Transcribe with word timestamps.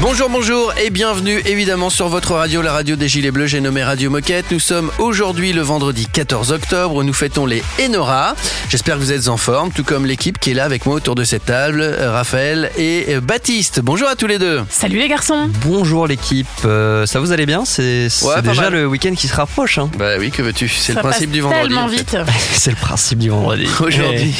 Bonjour, 0.00 0.30
bonjour 0.30 0.72
et 0.82 0.88
bienvenue 0.88 1.42
évidemment 1.44 1.90
sur 1.90 2.08
votre 2.08 2.32
radio, 2.32 2.62
la 2.62 2.72
radio 2.72 2.96
des 2.96 3.06
Gilets 3.06 3.30
Bleus, 3.30 3.48
j'ai 3.48 3.60
nommé 3.60 3.82
Radio 3.84 4.08
Moquette. 4.08 4.46
Nous 4.50 4.58
sommes 4.58 4.90
aujourd'hui 4.98 5.52
le 5.52 5.60
vendredi 5.60 6.06
14 6.10 6.52
octobre 6.52 7.04
nous 7.04 7.12
fêtons 7.12 7.44
les 7.44 7.62
Enora. 7.84 8.34
J'espère 8.70 8.94
que 8.96 9.00
vous 9.00 9.12
êtes 9.12 9.28
en 9.28 9.36
forme, 9.36 9.70
tout 9.72 9.84
comme 9.84 10.06
l'équipe 10.06 10.38
qui 10.38 10.52
est 10.52 10.54
là 10.54 10.64
avec 10.64 10.86
moi 10.86 10.94
autour 10.94 11.16
de 11.16 11.24
cette 11.24 11.44
table, 11.44 11.82
Raphaël 12.00 12.70
et 12.78 13.06
euh, 13.10 13.20
Baptiste. 13.20 13.80
Bonjour 13.80 14.08
à 14.08 14.16
tous 14.16 14.26
les 14.26 14.38
deux. 14.38 14.62
Salut 14.70 14.98
les 14.98 15.08
garçons 15.08 15.50
Bonjour 15.66 16.06
l'équipe, 16.06 16.46
Euh, 16.64 17.04
ça 17.04 17.20
vous 17.20 17.30
allez 17.32 17.44
bien? 17.44 17.64
C'est 17.66 18.08
Ouais, 18.22 18.40
déjà 18.40 18.62
mal. 18.62 18.72
le 18.72 18.86
week-end 18.86 19.14
qui 19.14 19.28
se 19.28 19.36
rapproche. 19.36 19.76
Hein. 19.76 19.90
Bah 19.98 20.12
oui, 20.18 20.30
que 20.30 20.40
veux-tu? 20.40 20.66
C'est 20.68 20.94
le 20.94 21.00
principe 21.00 21.26
passe 21.28 21.34
du 21.34 21.40
vendredi. 21.42 21.62
tellement 21.64 21.84
en 21.84 21.88
fait. 21.88 21.96
vite 21.96 22.16
C'est 22.54 22.70
le 22.70 22.76
principe 22.76 23.18
du 23.18 23.28
vendredi. 23.28 23.66
Aujourd'hui, 23.80 24.34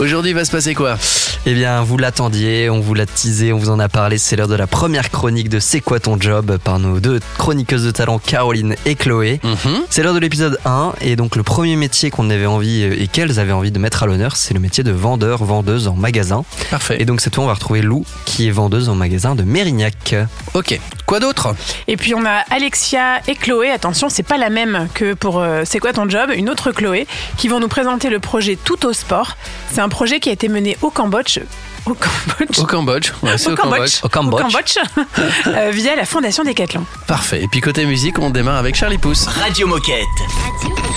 aujourd'hui 0.00 0.30
il 0.30 0.34
va 0.34 0.46
se 0.46 0.50
passer 0.50 0.74
quoi? 0.74 0.96
Eh 1.44 1.52
bien, 1.54 1.82
vous 1.82 1.98
l'attendiez, 1.98 2.70
on 2.70 2.80
vous 2.80 2.94
l'a 2.94 3.04
teasé, 3.04 3.52
on 3.52 3.58
vous 3.58 3.68
en 3.68 3.78
a 3.78 3.88
parlé. 3.90 4.16
C'est 4.16 4.36
l'heure 4.36 4.48
de 4.48 4.54
la 4.54 4.66
première 4.68 5.01
chronique 5.10 5.48
de 5.48 5.58
C'est 5.58 5.80
quoi 5.80 6.00
ton 6.00 6.20
job 6.20 6.58
par 6.62 6.78
nos 6.78 7.00
deux 7.00 7.20
chroniqueuses 7.38 7.84
de 7.84 7.90
talent, 7.90 8.18
Caroline 8.18 8.74
et 8.86 8.94
Chloé. 8.94 9.40
Mhm. 9.42 9.82
C'est 9.90 10.02
l'heure 10.02 10.14
de 10.14 10.18
l'épisode 10.18 10.58
1 10.64 10.92
et 11.00 11.16
donc 11.16 11.36
le 11.36 11.42
premier 11.42 11.76
métier 11.76 12.10
qu'on 12.10 12.30
avait 12.30 12.46
envie 12.46 12.82
euh, 12.82 13.02
et 13.02 13.08
qu'elles 13.08 13.38
avaient 13.38 13.52
envie 13.52 13.70
de 13.70 13.78
mettre 13.78 14.02
à 14.02 14.06
l'honneur, 14.06 14.36
c'est 14.36 14.54
le 14.54 14.60
métier 14.60 14.84
de 14.84 14.92
vendeur, 14.92 15.44
vendeuse 15.44 15.88
en 15.88 15.94
magasin. 15.94 16.44
Parfait. 16.70 16.96
Et 17.00 17.04
donc 17.04 17.20
cette 17.20 17.34
fois, 17.34 17.44
on 17.44 17.46
va 17.46 17.54
retrouver 17.54 17.82
Lou 17.82 18.04
qui 18.24 18.48
est 18.48 18.50
vendeuse 18.50 18.88
en 18.88 18.94
magasin 18.94 19.34
de 19.34 19.42
Mérignac. 19.42 20.14
Ok. 20.54 20.78
Quoi 21.06 21.20
d'autre? 21.20 21.54
Et 21.88 21.96
puis 21.96 22.14
on 22.14 22.24
a 22.24 22.44
Alexia 22.50 23.20
et 23.28 23.34
Chloé, 23.34 23.70
attention, 23.70 24.08
c'est 24.08 24.22
pas 24.22 24.38
la 24.38 24.50
même 24.50 24.88
que 24.94 25.14
pour 25.14 25.40
euh, 25.40 25.62
C'est 25.64 25.78
quoi 25.78 25.92
ton 25.92 26.08
job? 26.08 26.30
Une 26.34 26.48
autre 26.48 26.72
Chloé, 26.72 27.06
qui 27.36 27.48
vont 27.48 27.60
nous 27.60 27.68
présenter 27.68 28.10
le 28.10 28.20
projet 28.20 28.56
Tout 28.62 28.86
au 28.86 28.92
sport. 28.92 29.36
C'est 29.70 29.80
un 29.80 29.88
projet 29.88 30.20
qui 30.20 30.28
a 30.28 30.32
été 30.32 30.48
mené 30.48 30.76
au 30.82 30.90
Cambodge. 30.90 31.40
Au 31.86 31.94
Cambodge 31.94 32.58
Au 32.58 32.64
Cambodge. 32.66 33.12
Ouais, 33.22 33.38
c'est 33.38 33.48
Au 33.48 33.52
au 33.52 33.56
Cambodge. 33.56 34.00
Au 34.04 34.08
Cambodge. 34.08 34.78
euh, 35.46 35.70
via 35.72 35.96
la 35.96 36.04
Fondation 36.04 36.44
Decathlon. 36.44 36.84
Parfait. 37.06 37.42
Et 37.42 37.48
puis 37.48 37.60
côté 37.60 37.84
musique, 37.84 38.18
on 38.18 38.30
démarre 38.30 38.58
avec 38.58 38.74
Charlie 38.74 38.98
Pousse. 38.98 39.26
Radio 39.26 39.66
Moquette. 39.66 40.06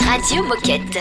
Radio 0.07 0.43
Moquette. 0.43 0.99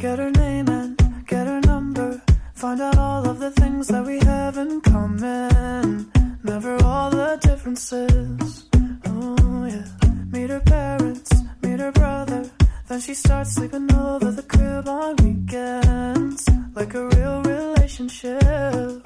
Get 0.00 0.18
her 0.18 0.30
name 0.30 0.68
and 0.68 0.96
get 1.28 1.46
her 1.46 1.60
number. 1.66 2.20
Find 2.54 2.80
out 2.80 2.96
all 2.96 3.28
of 3.28 3.38
the 3.38 3.50
things 3.60 3.88
that 3.88 4.04
we 4.06 4.18
have 4.26 4.56
in 4.56 4.80
common. 4.80 6.06
Never 6.44 6.76
all 6.84 7.10
the 7.10 7.38
differences. 7.42 8.66
Oh, 9.06 9.66
yeah. 9.66 9.84
Meet 10.30 10.50
her 10.50 10.60
parents, 10.60 11.30
meet 11.62 11.80
her 11.80 11.92
brother. 11.92 12.44
Then 12.88 13.00
she 13.00 13.14
starts 13.14 13.54
sleeping 13.54 13.92
over 13.92 14.30
the 14.30 14.42
crib 14.42 14.88
on 14.88 15.16
weekends. 15.16 16.46
Like 16.74 16.94
a 16.94 17.08
real 17.08 17.42
relationship. 17.42 19.02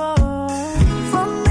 Oh, 0.00 1.47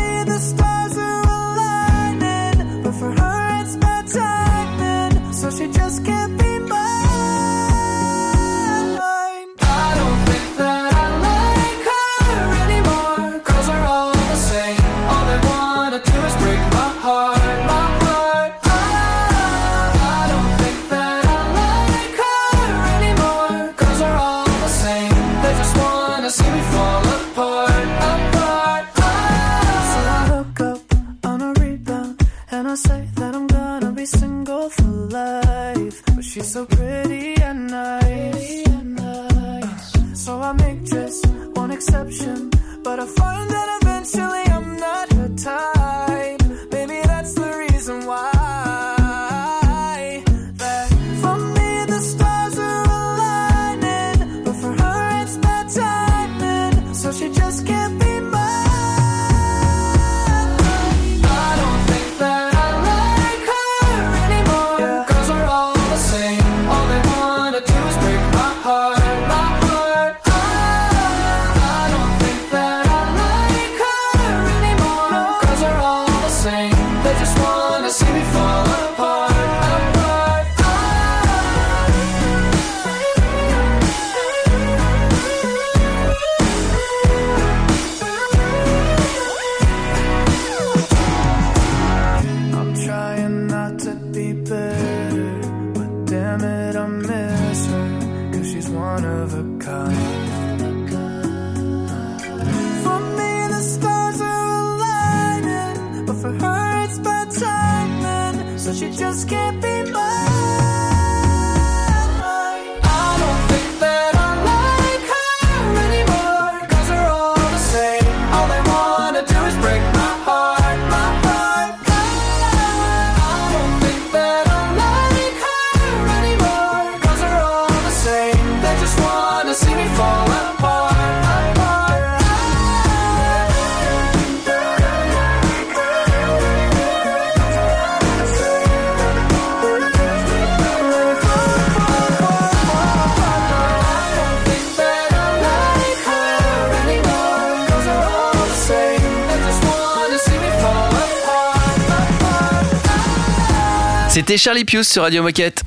C'était 154.28 154.40
Charlie 154.40 154.66
Pius 154.66 154.90
sur 154.90 155.04
Radio 155.04 155.24
Moquette. 155.24 155.64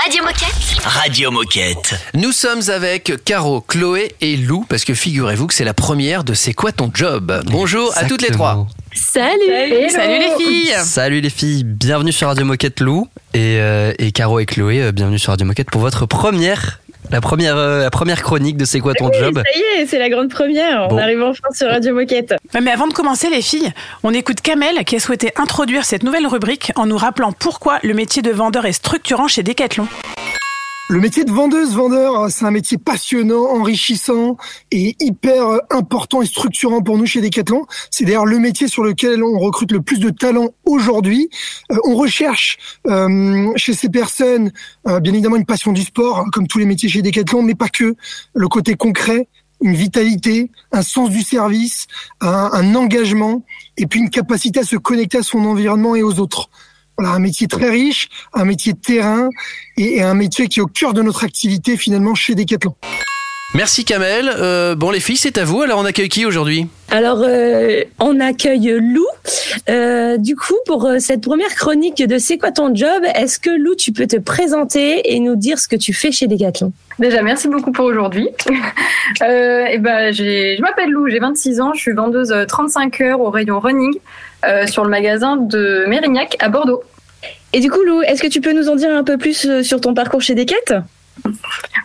Radio 0.00 0.22
Moquette. 0.22 0.84
Radio 0.84 1.32
Moquette. 1.32 1.96
Nous 2.14 2.30
sommes 2.30 2.60
avec 2.70 3.12
Caro, 3.24 3.62
Chloé 3.62 4.12
et 4.20 4.36
Lou 4.36 4.64
parce 4.68 4.84
que 4.84 4.94
figurez-vous 4.94 5.48
que 5.48 5.54
c'est 5.54 5.64
la 5.64 5.74
première 5.74 6.22
de 6.22 6.32
C'est 6.32 6.52
quoi 6.52 6.70
ton 6.70 6.88
job? 6.94 7.42
Bonjour 7.46 7.90
à 7.96 8.04
toutes 8.04 8.22
les 8.22 8.30
trois. 8.30 8.68
Salut 8.94 9.34
Salut 9.88 10.20
les 10.20 10.36
filles 10.38 10.74
Salut 10.84 11.20
les 11.20 11.30
filles, 11.30 11.64
bienvenue 11.64 12.12
sur 12.12 12.28
Radio 12.28 12.44
Moquette 12.44 12.78
Lou 12.78 13.08
et, 13.34 13.58
euh, 13.58 13.92
et 13.98 14.12
Caro 14.12 14.38
et 14.38 14.46
Chloé, 14.46 14.82
euh, 14.82 14.92
bienvenue 14.92 15.18
sur 15.18 15.32
Radio 15.32 15.44
Moquette 15.44 15.72
pour 15.72 15.80
votre 15.80 16.06
première, 16.06 16.78
la 17.10 17.20
première, 17.20 17.56
euh, 17.56 17.82
la 17.82 17.90
première 17.90 18.22
chronique 18.22 18.56
de 18.56 18.64
C'est 18.64 18.80
quoi 18.80 18.94
ton 18.94 19.08
Oui, 19.08 19.18
job 19.18 19.42
Ça 19.44 19.58
y 19.58 19.82
est, 19.82 19.86
c'est 19.86 19.98
la 19.98 20.08
grande 20.08 20.30
première. 20.30 20.88
Bon. 20.88 20.96
On 20.96 20.98
arrive 20.98 21.22
enfin 21.22 21.48
sur 21.52 21.68
Radio 21.68 21.94
Moquette. 21.94 22.34
Mais 22.60 22.70
avant 22.70 22.86
de 22.86 22.92
commencer 22.92 23.28
les 23.30 23.42
filles, 23.42 23.72
on 24.02 24.12
écoute 24.14 24.40
Kamel 24.40 24.84
qui 24.84 24.96
a 24.96 25.00
souhaité 25.00 25.32
introduire 25.36 25.84
cette 25.84 26.02
nouvelle 26.02 26.26
rubrique 26.26 26.72
en 26.76 26.86
nous 26.86 26.96
rappelant 26.96 27.32
pourquoi 27.32 27.78
le 27.82 27.94
métier 27.94 28.22
de 28.22 28.30
vendeur 28.30 28.66
est 28.66 28.72
structurant 28.72 29.28
chez 29.28 29.42
Decathlon. 29.42 29.86
Le 30.90 30.98
métier 30.98 31.22
de 31.22 31.30
vendeuse, 31.30 31.76
vendeur, 31.76 32.18
euh, 32.20 32.28
c'est 32.30 32.44
un 32.44 32.50
métier 32.50 32.76
passionnant, 32.76 33.44
enrichissant 33.44 34.36
et 34.72 34.96
hyper 34.98 35.46
euh, 35.46 35.58
important 35.70 36.20
et 36.20 36.26
structurant 36.26 36.82
pour 36.82 36.98
nous 36.98 37.06
chez 37.06 37.20
Decathlon. 37.20 37.64
C'est 37.92 38.04
d'ailleurs 38.04 38.26
le 38.26 38.40
métier 38.40 38.66
sur 38.66 38.82
lequel 38.82 39.22
on 39.22 39.38
recrute 39.38 39.70
le 39.70 39.82
plus 39.82 40.00
de 40.00 40.10
talents 40.10 40.48
aujourd'hui. 40.64 41.30
Euh, 41.70 41.76
on 41.84 41.94
recherche 41.94 42.58
euh, 42.88 43.52
chez 43.54 43.72
ces 43.72 43.88
personnes, 43.88 44.50
euh, 44.88 44.98
bien 44.98 45.12
évidemment, 45.12 45.36
une 45.36 45.46
passion 45.46 45.70
du 45.70 45.82
sport, 45.82 46.18
hein, 46.18 46.24
comme 46.32 46.48
tous 46.48 46.58
les 46.58 46.66
métiers 46.66 46.88
chez 46.88 47.02
Decathlon, 47.02 47.44
mais 47.44 47.54
pas 47.54 47.68
que. 47.68 47.94
Le 48.34 48.48
côté 48.48 48.74
concret, 48.74 49.28
une 49.60 49.76
vitalité, 49.76 50.50
un 50.72 50.82
sens 50.82 51.08
du 51.10 51.22
service, 51.22 51.86
un 52.20 52.74
engagement 52.74 53.44
et 53.76 53.86
puis 53.86 54.00
une 54.00 54.10
capacité 54.10 54.58
à 54.58 54.64
se 54.64 54.74
connecter 54.74 55.18
à 55.18 55.22
son 55.22 55.38
environnement 55.44 55.94
et 55.94 56.02
aux 56.02 56.18
autres. 56.18 56.50
Voilà, 57.00 57.14
un 57.14 57.18
métier 57.18 57.48
très 57.48 57.70
riche, 57.70 58.10
un 58.34 58.44
métier 58.44 58.74
de 58.74 58.78
terrain 58.78 59.30
et, 59.78 59.96
et 59.96 60.02
un 60.02 60.12
métier 60.12 60.48
qui 60.48 60.58
est 60.58 60.62
au 60.62 60.66
cœur 60.66 60.92
de 60.92 61.00
notre 61.00 61.24
activité 61.24 61.78
finalement 61.78 62.14
chez 62.14 62.34
Decathlon. 62.34 62.74
Merci 63.54 63.86
Kamel. 63.86 64.30
Euh, 64.36 64.74
bon 64.74 64.90
les 64.90 65.00
filles, 65.00 65.16
c'est 65.16 65.38
à 65.38 65.44
vous. 65.44 65.62
Alors 65.62 65.78
on 65.78 65.86
accueille 65.86 66.10
qui 66.10 66.26
aujourd'hui? 66.26 66.68
Alors, 66.90 67.22
euh, 67.22 67.84
on 68.00 68.20
accueille 68.20 68.78
Lou. 68.78 69.06
Euh, 69.70 70.18
du 70.18 70.36
coup, 70.36 70.56
pour 70.66 70.90
cette 70.98 71.22
première 71.22 71.54
chronique 71.54 72.06
de 72.06 72.18
C'est 72.18 72.36
quoi 72.36 72.52
ton 72.52 72.74
job? 72.74 73.02
Est-ce 73.14 73.38
que 73.38 73.48
Lou, 73.48 73.74
tu 73.76 73.92
peux 73.92 74.06
te 74.06 74.18
présenter 74.18 75.14
et 75.14 75.20
nous 75.20 75.36
dire 75.36 75.58
ce 75.58 75.68
que 75.68 75.76
tu 75.76 75.94
fais 75.94 76.12
chez 76.12 76.26
Decathlon? 76.26 76.70
Déjà, 77.00 77.22
merci 77.22 77.48
beaucoup 77.48 77.72
pour 77.72 77.86
aujourd'hui. 77.86 78.28
euh, 79.22 79.64
et 79.64 79.78
ben, 79.78 80.12
j'ai, 80.12 80.56
je 80.58 80.60
m'appelle 80.60 80.90
Lou, 80.90 81.08
j'ai 81.08 81.18
26 81.18 81.60
ans, 81.62 81.72
je 81.74 81.80
suis 81.80 81.92
vendeuse 81.92 82.30
euh, 82.30 82.44
35 82.44 83.00
heures 83.00 83.20
au 83.20 83.30
rayon 83.30 83.58
running 83.58 83.94
euh, 84.44 84.66
sur 84.66 84.84
le 84.84 84.90
magasin 84.90 85.36
de 85.36 85.84
Mérignac 85.86 86.36
à 86.40 86.48
Bordeaux. 86.48 86.82
Et 87.52 87.60
du 87.60 87.70
coup, 87.70 87.82
Lou, 87.82 88.02
est-ce 88.02 88.22
que 88.22 88.28
tu 88.28 88.40
peux 88.40 88.52
nous 88.52 88.68
en 88.68 88.76
dire 88.76 88.94
un 88.94 89.04
peu 89.04 89.18
plus 89.18 89.46
euh, 89.46 89.62
sur 89.62 89.80
ton 89.80 89.92
parcours 89.92 90.22
chez 90.22 90.34
Decat 90.34 90.84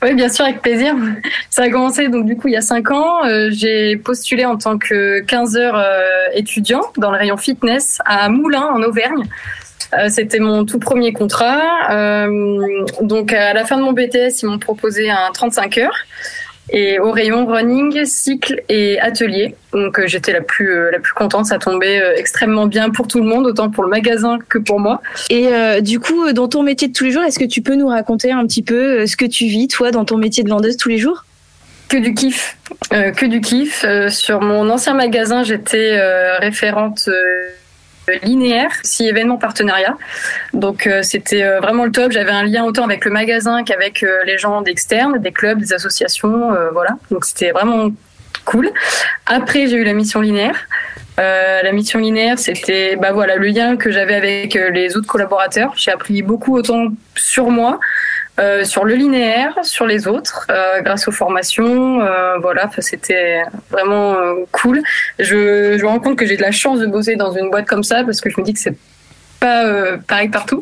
Oui, 0.01 0.13
bien 0.13 0.29
sûr, 0.29 0.45
avec 0.45 0.61
plaisir. 0.61 0.95
Ça 1.49 1.63
a 1.63 1.69
commencé 1.69 2.07
donc 2.09 2.25
du 2.25 2.37
coup 2.37 2.47
il 2.47 2.53
y 2.53 2.57
a 2.57 2.61
5 2.61 2.91
ans. 2.91 3.25
Euh, 3.25 3.49
j'ai 3.51 3.95
postulé 3.97 4.45
en 4.45 4.57
tant 4.57 4.77
que 4.77 5.21
15 5.21 5.57
heures 5.57 5.77
euh, 5.77 6.25
étudiant 6.33 6.83
dans 6.97 7.11
le 7.11 7.17
rayon 7.17 7.37
fitness 7.37 7.99
à 8.05 8.29
Moulins 8.29 8.67
en 8.73 8.83
Auvergne. 8.83 9.23
Euh, 9.97 10.09
C'était 10.09 10.39
mon 10.39 10.65
tout 10.65 10.79
premier 10.79 11.13
contrat. 11.13 12.27
Donc 13.01 13.33
à 13.33 13.53
la 13.53 13.65
fin 13.65 13.77
de 13.77 13.81
mon 13.81 13.93
BTS, 13.93 14.43
ils 14.43 14.47
m'ont 14.47 14.59
proposé 14.59 15.09
un 15.09 15.31
35 15.33 15.77
heures. 15.79 15.95
Et 16.71 16.99
au 16.99 17.11
rayon 17.11 17.45
running, 17.45 18.05
cycle 18.05 18.63
et 18.69 18.99
atelier. 18.99 19.55
Donc 19.71 19.99
euh, 19.99 20.07
j'étais 20.07 20.33
la 20.33 20.41
plus 20.41 20.71
euh, 20.71 20.89
la 20.91 20.99
plus 20.99 21.13
contente, 21.13 21.45
ça 21.45 21.59
tombait 21.59 22.01
euh, 22.01 22.15
extrêmement 22.15 22.65
bien 22.65 22.89
pour 22.89 23.07
tout 23.07 23.19
le 23.19 23.25
monde, 23.25 23.45
autant 23.45 23.69
pour 23.69 23.83
le 23.83 23.89
magasin 23.89 24.39
que 24.49 24.57
pour 24.57 24.79
moi. 24.79 25.01
Et 25.29 25.47
euh, 25.49 25.81
du 25.81 25.99
coup, 25.99 26.31
dans 26.33 26.47
ton 26.47 26.63
métier 26.63 26.87
de 26.87 26.93
tous 26.93 27.03
les 27.03 27.11
jours, 27.11 27.23
est-ce 27.23 27.37
que 27.37 27.45
tu 27.45 27.61
peux 27.61 27.75
nous 27.75 27.87
raconter 27.87 28.31
un 28.31 28.45
petit 28.47 28.63
peu 28.63 29.05
ce 29.05 29.15
que 29.15 29.25
tu 29.25 29.45
vis, 29.45 29.67
toi, 29.67 29.91
dans 29.91 30.05
ton 30.05 30.17
métier 30.17 30.43
de 30.43 30.49
vendeuse 30.49 30.77
tous 30.77 30.89
les 30.89 30.97
jours? 30.97 31.25
Que 31.87 31.97
du 31.97 32.15
kiff, 32.15 32.57
Euh, 32.93 33.11
que 33.11 33.27
du 33.27 33.41
kiff. 33.41 33.85
Euh, 33.85 34.09
sur 34.09 34.41
mon 34.41 34.67
ancien 34.71 34.95
magasin, 34.95 35.43
j'étais 35.43 35.97
euh, 35.99 36.37
référente 36.39 37.07
euh, 37.07 37.49
linéaire, 38.23 38.71
si 38.83 39.07
événement 39.07 39.37
partenariat. 39.37 39.97
Donc 40.53 40.87
euh, 40.87 41.01
c'était 41.03 41.43
euh, 41.43 41.59
vraiment 41.59 41.85
le 41.85 41.91
top. 41.91 42.11
J'avais 42.11 42.31
un 42.31 42.43
lien 42.43 42.63
autant 42.63 42.83
avec 42.83 43.05
le 43.05 43.11
magasin 43.11 43.63
qu'avec 43.63 44.03
euh, 44.03 44.23
les 44.25 44.37
gens 44.37 44.61
d'externes, 44.61 45.17
des 45.19 45.31
clubs, 45.31 45.59
des 45.59 45.73
associations, 45.73 46.53
euh, 46.53 46.69
voilà. 46.71 46.97
Donc 47.11 47.25
c'était 47.25 47.51
vraiment 47.51 47.89
cool. 48.45 48.71
Après, 49.25 49.67
j'ai 49.67 49.77
eu 49.77 49.83
la 49.83 49.93
mission 49.93 50.21
linéaire. 50.21 50.67
La 51.17 51.71
mission 51.71 51.99
linéaire, 51.99 52.37
c'était 52.37 52.97
bah 52.97 53.13
voilà 53.13 53.37
le 53.37 53.47
lien 53.47 53.77
que 53.77 53.89
j'avais 53.89 54.15
avec 54.15 54.53
les 54.53 54.97
autres 54.97 55.07
collaborateurs. 55.07 55.71
J'ai 55.77 55.91
appris 55.91 56.21
beaucoup 56.21 56.57
autant 56.57 56.87
sur 57.15 57.49
moi, 57.49 57.79
euh, 58.39 58.63
sur 58.65 58.83
le 58.83 58.95
linéaire, 58.95 59.57
sur 59.63 59.85
les 59.85 60.07
autres, 60.07 60.45
euh, 60.49 60.81
grâce 60.81 61.07
aux 61.07 61.11
formations. 61.11 62.01
euh, 62.01 62.37
voilà, 62.41 62.69
c'était 62.79 63.43
vraiment 63.71 64.15
euh, 64.15 64.33
cool. 64.51 64.81
Je, 65.19 65.77
je 65.77 65.83
me 65.83 65.87
rends 65.87 65.99
compte 65.99 66.17
que 66.17 66.25
j'ai 66.25 66.37
de 66.37 66.41
la 66.41 66.51
chance 66.51 66.79
de 66.79 66.87
bosser 66.87 67.15
dans 67.15 67.31
une 67.31 67.49
boîte 67.49 67.65
comme 67.65 67.83
ça 67.83 68.03
parce 68.03 68.21
que 68.21 68.29
je 68.29 68.39
me 68.39 68.45
dis 68.45 68.53
que 68.53 68.59
c'est 68.59 68.77
pas 69.39 69.65
euh, 69.65 69.97
pareil 70.07 70.29
partout. 70.29 70.61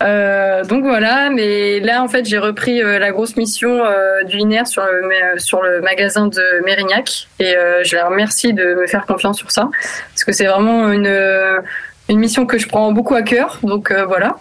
Euh, 0.00 0.64
donc 0.64 0.84
voilà, 0.84 1.28
mais 1.30 1.80
là 1.80 2.02
en 2.04 2.08
fait 2.08 2.24
j'ai 2.24 2.38
repris 2.38 2.80
la 2.80 3.10
grosse 3.10 3.36
mission 3.36 3.82
du 4.26 4.36
linéaire 4.36 4.68
sur 4.68 4.84
le, 4.84 5.38
sur 5.38 5.60
le 5.60 5.80
magasin 5.80 6.28
de 6.28 6.64
Mérignac 6.64 7.26
et 7.40 7.54
je 7.82 7.96
les 7.96 8.02
remercie 8.02 8.52
de 8.52 8.74
me 8.74 8.86
faire 8.86 9.06
confiance 9.06 9.38
sur 9.38 9.50
ça 9.50 9.68
parce 10.12 10.22
que 10.24 10.30
c'est 10.30 10.46
vraiment 10.46 10.92
une, 10.92 11.12
une 12.08 12.18
mission 12.18 12.46
que 12.46 12.58
je 12.58 12.68
prends 12.68 12.92
beaucoup 12.92 13.16
à 13.16 13.22
cœur. 13.22 13.58
Donc 13.64 13.92
voilà. 14.06 14.36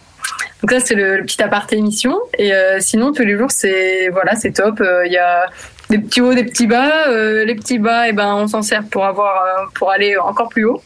Donc 0.62 0.71
ça 0.71 0.79
c'est 0.79 0.95
le, 0.95 1.21
petit 1.24 1.41
aparté 1.41 1.79
mission 1.81 2.18
et 2.38 2.53
euh, 2.53 2.79
sinon 2.79 3.13
tous 3.13 3.24
les 3.24 3.38
jours 3.38 3.51
c'est 3.51 4.09
voilà 4.09 4.35
c'est 4.35 4.51
top. 4.51 4.81
Euh, 4.81 5.06
Il 5.06 5.12
y 5.12 5.18
a 5.18 5.45
des 5.89 6.00
petits 6.00 6.21
hauts, 6.21 6.33
des 6.33 6.44
petits 6.44 6.68
bas. 6.68 7.07
Euh, 7.07 7.45
les 7.45 7.56
petits 7.56 7.79
bas, 7.79 8.07
et 8.07 8.13
ben 8.13 8.33
on 8.35 8.47
s'en 8.47 8.62
sert 8.62 8.83
pour 8.83 9.06
avoir 9.06 9.69
pour 9.75 9.91
aller 9.91 10.18
encore 10.18 10.50
plus 10.50 10.65
haut. 10.65 10.81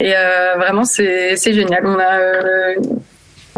Et 0.00 0.14
vraiment 0.56 0.84
c'est 0.84 1.36
génial. 1.36 1.86
On 1.86 1.98
a 1.98 2.18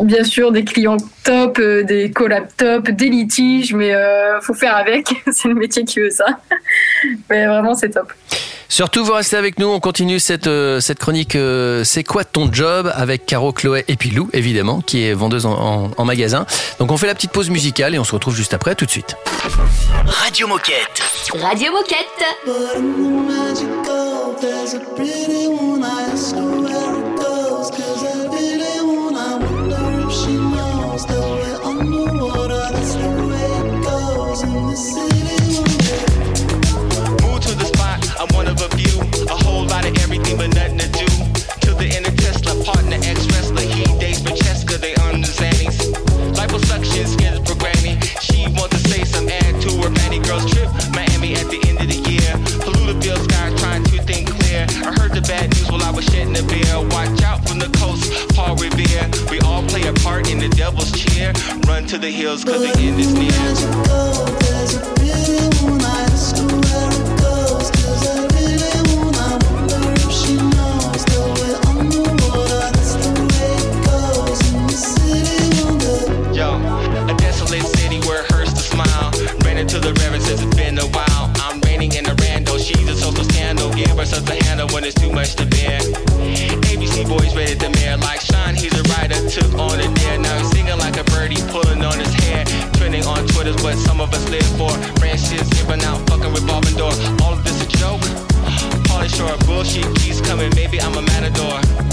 bien 0.05 0.25
sûr 0.25 0.53
des 0.53 0.65
clients 0.65 0.97
top, 1.25 1.61
des 1.61 2.11
collabs 2.11 2.49
top, 2.57 2.91
des 2.91 3.09
litiges, 3.09 3.75
mais 3.75 3.95
euh, 3.95 4.41
faut 4.41 4.55
faire 4.55 4.77
avec. 4.77 5.09
c'est 5.31 5.49
le 5.49 5.55
métier 5.55 5.85
qui 5.85 6.01
veut 6.01 6.11
ça. 6.11 6.27
mais 7.31 7.47
vraiment 7.47 7.75
c'est 7.75 7.91
top. 7.91 8.13
Surtout, 8.73 9.05
vous 9.05 9.13
restez 9.13 9.37
avec 9.37 9.59
nous. 9.59 9.67
On 9.67 9.81
continue 9.81 10.19
cette, 10.19 10.47
euh, 10.47 10.81
cette 10.81 10.99
chronique. 10.99 11.37
euh, 11.37 11.85
c'est 11.85 12.05
quoi 12.05 12.25
ton 12.25 12.51
job 12.51 12.91
avec 12.95 13.27
Caro, 13.27 13.53
Chloé 13.53 13.85
et 13.87 13.97
puis 13.97 14.09
Lou, 14.09 14.31
évidemment, 14.33 14.81
qui 14.81 15.05
est 15.05 15.13
vendeuse 15.13 15.45
en, 15.45 15.53
en- 15.53 15.91
en 15.95 16.05
magasin. 16.07 16.47
Donc, 16.79 16.91
on 16.91 16.97
fait 16.97 17.07
la 17.07 17.15
petite 17.15 17.33
pause 17.33 17.51
musicale 17.51 17.95
et 17.95 17.99
on 17.99 18.05
se 18.05 18.13
retrouve 18.13 18.35
juste 18.35 18.55
après, 18.55 18.75
tout 18.75 18.87
de 18.87 18.91
suite. 18.91 19.15
Radio 20.07 20.47
Moquette. 20.47 21.03
Radio 21.39 21.71
Moquette. 21.71 22.25
Bad 55.33 55.49
news 55.55 55.71
while 55.71 55.83
I 55.83 55.91
was 55.91 56.05
shedding 56.05 56.37
a 56.37 56.43
beer. 56.43 56.77
Watch 56.93 57.23
out 57.23 57.41
from 57.49 57.59
the 57.59 57.71
coast, 57.81 58.05
Paul 58.35 58.55
Revere. 58.57 59.09
We 59.31 59.41
all 59.41 59.63
play 59.63 59.85
a 59.89 59.95
part 60.05 60.31
in 60.31 60.39
the 60.39 60.51
devil's 60.51 60.93
cheer. 60.93 61.33
Run 61.67 61.87
to 61.87 61.97
the 61.97 62.11
hills, 62.11 62.45
cause 62.45 62.61
the 62.61 62.73
end 62.79 63.01
is 63.01 63.13
near. 63.15 63.33
Yo, 76.37 76.49
a 77.13 77.15
desolate 77.17 77.67
city 77.79 78.01
where 78.07 78.21
it 78.25 78.31
hurts 78.33 78.53
to 78.53 78.65
smile. 78.75 79.09
Ran 79.45 79.57
into 79.57 79.79
the 79.79 79.93
river 80.03 80.21
since 80.21 80.43
it's 80.43 80.57
been 80.57 80.79
a 80.79 80.89
while. 80.97 81.25
I'm 81.45 81.59
raining 81.63 81.93
in 81.95 82.05
a 82.07 82.15
rando, 82.23 82.59
she's 82.59 82.89
a 82.89 82.97
social 82.97 83.25
scandal. 83.25 83.73
Give 83.73 83.97
her 83.97 84.05
such 84.05 84.29
a 84.29 84.42
handle 84.63 84.75
when 84.75 84.85
it's 84.85 84.95
too 85.01 85.13
much 85.13 85.35
to 85.37 85.47
bear. 85.47 85.81
ABC 86.71 87.09
boys 87.09 87.35
ready 87.35 87.55
to 87.57 87.69
mayor 87.71 87.97
like 87.99 88.21
Sean, 88.21 88.55
he's 88.55 88.75
a 88.79 88.83
writer, 88.95 89.17
took 89.29 89.53
on 89.59 89.81
a 89.81 89.95
dare. 89.95 90.19
Now 90.19 90.39
he's 90.39 90.51
singing 90.51 90.79
like 90.79 90.97
a 90.97 91.05
birdie, 91.05 91.41
pulling 91.51 91.85
on 91.85 91.99
his 91.99 92.13
hair. 92.25 92.45
Trending 92.75 93.05
on 93.05 93.27
Twitter's 93.29 93.63
what 93.63 93.77
some 93.77 94.01
of 94.01 94.13
us 94.13 94.29
live 94.31 94.47
for. 94.59 94.73
Branches 95.01 95.49
giving 95.51 95.83
out, 95.83 95.99
fucking 96.09 96.33
revolving 96.33 96.77
door. 96.77 96.93
All 97.23 97.33
of 97.33 97.45
this 97.45 97.63
a 97.63 97.69
joke. 97.79 98.01
Pauly 98.89 99.09
Shore, 99.09 99.37
bullshit 99.47 99.87
keeps 99.97 100.21
coming. 100.21 100.51
Maybe 100.55 100.81
I'm 100.81 100.97
a 100.97 101.03
matador. 101.03 101.92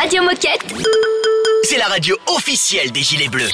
Radio 0.00 0.22
Moquette. 0.22 0.64
C'est 1.62 1.76
la 1.76 1.84
radio 1.84 2.16
officielle 2.28 2.90
des 2.90 3.02
Gilets 3.02 3.28
Bleus. 3.28 3.52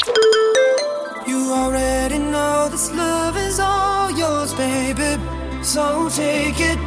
You 1.27 1.53
already 1.53 2.21
know 2.21 2.69
this 2.71 2.93
love 2.93 3.37
is 3.37 3.59
all 3.59 4.17
yours, 4.17 4.55
baby. 4.55 5.21
So 5.65 6.09
take 6.09 6.61
it. 6.61 6.79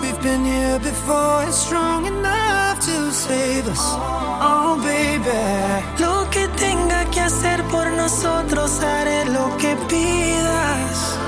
We've 0.00 0.18
been 0.22 0.46
here 0.46 0.78
before, 0.78 1.44
it's 1.46 1.58
strong 1.58 2.06
enough 2.06 2.78
to 2.86 3.12
save 3.12 3.68
us. 3.68 3.82
Oh, 4.40 4.78
baby. 4.82 5.28
Lo 5.98 6.30
que 6.30 6.48
tenga 6.56 7.04
que 7.10 7.20
hacer 7.20 7.62
por 7.64 7.90
nosotros, 7.90 8.80
haré 8.80 9.26
lo 9.26 9.54
que 9.58 9.76
pidas. 9.86 11.18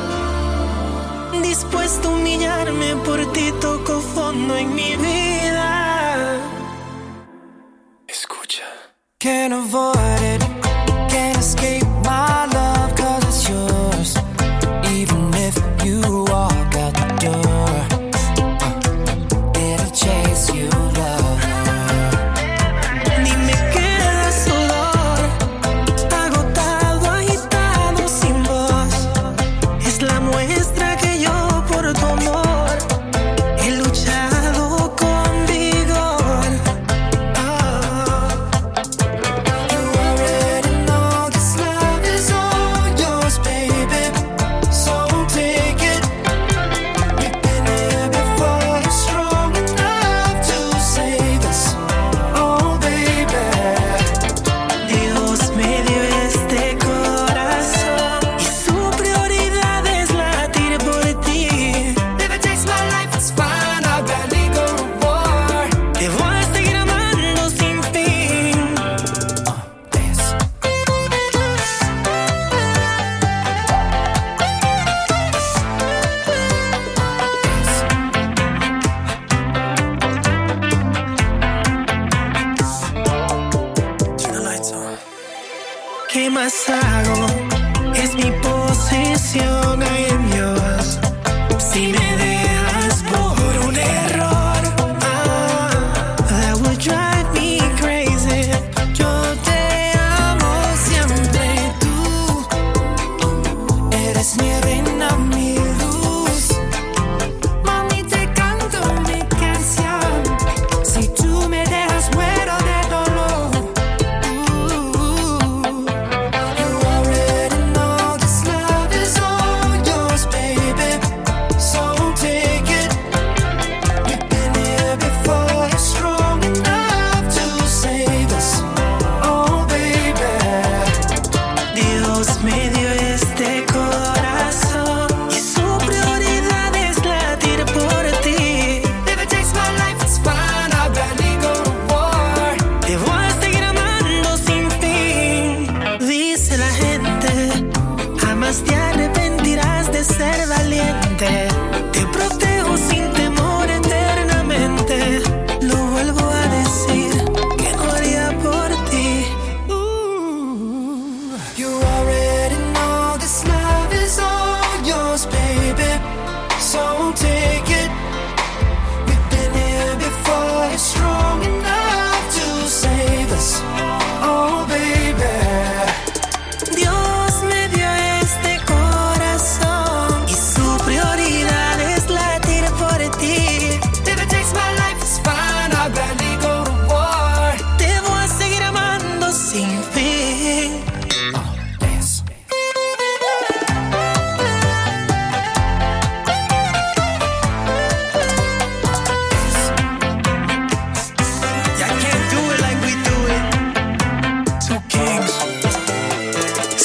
Dispuesto 1.43 2.09
a 2.09 2.13
humillarme 2.13 2.97
por 3.05 3.21
ti, 3.35 3.53
toco 3.61 4.01
fondo 4.01 4.57
en 4.57 4.75
mi 4.75 4.97
vida. 4.97 5.84
Can't 9.25 9.55
avoid 9.55 9.94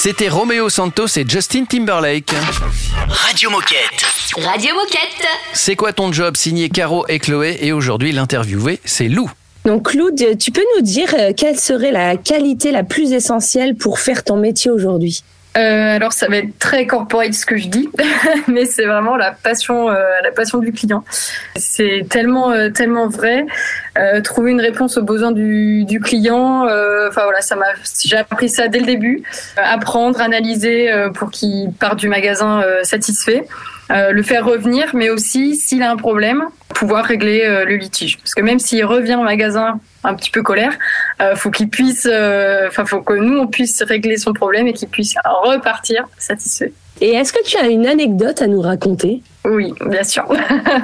C'était 0.01 0.29
Romeo 0.29 0.69
Santos 0.69 1.07
et 1.17 1.25
Justin 1.27 1.65
Timberlake. 1.65 2.31
Radio 3.09 3.49
Moquette. 3.49 4.05
Radio 4.37 4.73
Moquette. 4.73 5.27
C'est 5.51 5.75
quoi 5.75 5.91
ton 5.91 6.13
job? 6.13 6.37
Signé 6.37 6.69
Caro 6.69 7.05
et 7.09 7.19
Chloé 7.19 7.57
et 7.59 7.73
aujourd'hui 7.73 8.13
l'interviewé 8.13 8.79
c'est 8.85 9.09
Lou. 9.09 9.29
Donc 9.65 9.93
Lou, 9.93 10.09
tu 10.39 10.51
peux 10.51 10.63
nous 10.77 10.83
dire 10.83 11.13
euh, 11.19 11.33
quelle 11.35 11.59
serait 11.59 11.91
la 11.91 12.15
qualité 12.15 12.71
la 12.71 12.85
plus 12.85 13.11
essentielle 13.11 13.75
pour 13.75 13.99
faire 13.99 14.23
ton 14.23 14.37
métier 14.37 14.71
aujourd'hui? 14.71 15.21
Euh, 15.57 15.95
alors 15.95 16.13
ça 16.13 16.27
va 16.27 16.37
être 16.37 16.57
très 16.59 16.85
corporate 16.85 17.33
ce 17.33 17.45
que 17.45 17.57
je 17.57 17.67
dis, 17.67 17.89
mais 18.47 18.65
c'est 18.65 18.85
vraiment 18.85 19.17
la 19.17 19.31
passion, 19.31 19.89
euh, 19.89 19.95
la 20.23 20.31
passion 20.31 20.59
du 20.59 20.71
client. 20.71 21.03
C'est 21.55 22.05
tellement, 22.09 22.51
euh, 22.51 22.69
tellement 22.69 23.07
vrai. 23.07 23.45
Euh, 23.97 24.21
trouver 24.21 24.51
une 24.51 24.61
réponse 24.61 24.97
aux 24.97 25.03
besoins 25.03 25.31
du, 25.31 25.85
du 25.85 25.99
client. 25.99 26.67
euh, 26.67 27.09
Enfin 27.09 27.23
voilà, 27.23 27.41
ça 27.41 27.55
m'a, 27.55 27.65
j'ai 28.05 28.17
appris 28.17 28.47
ça 28.47 28.67
dès 28.67 28.79
le 28.79 28.85
début. 28.85 29.23
Euh, 29.57 29.61
apprendre, 29.65 30.21
analyser 30.21 30.91
pour 31.15 31.31
qu'il 31.31 31.71
parte 31.73 31.97
du 31.97 32.07
magasin 32.09 32.63
satisfait. 32.83 33.45
Euh, 33.91 34.11
le 34.11 34.21
faire 34.21 34.45
revenir, 34.45 34.91
mais 34.93 35.09
aussi 35.09 35.55
s'il 35.55 35.81
a 35.81 35.91
un 35.91 35.97
problème, 35.97 36.43
pouvoir 36.79 37.03
régler 37.03 37.43
euh, 37.43 37.65
le 37.65 37.75
litige. 37.75 38.17
Parce 38.17 38.33
que 38.33 38.41
même 38.41 38.59
s'il 38.59 38.85
revient 38.85 39.15
au 39.15 39.23
magasin 39.23 39.79
un 40.05 40.13
petit 40.13 40.31
peu 40.31 40.41
colère, 40.41 40.71
euh, 41.21 41.35
faut 41.35 41.51
qu'il 41.51 41.69
puisse, 41.69 42.07
euh, 42.09 42.67
enfin 42.67 42.85
faut 42.85 43.01
que 43.01 43.13
nous 43.13 43.37
on 43.37 43.47
puisse 43.47 43.81
régler 43.83 44.15
son 44.15 44.31
problème 44.31 44.67
et 44.67 44.73
qu'il 44.73 44.87
puisse 44.87 45.15
repartir 45.43 46.07
satisfait. 46.17 46.71
Et 47.01 47.13
est-ce 47.13 47.33
que 47.33 47.43
tu 47.43 47.57
as 47.57 47.67
une 47.67 47.85
anecdote 47.85 48.41
à 48.41 48.47
nous 48.47 48.61
raconter? 48.61 49.21
Oui, 49.45 49.73
bien 49.85 50.03
sûr. 50.03 50.25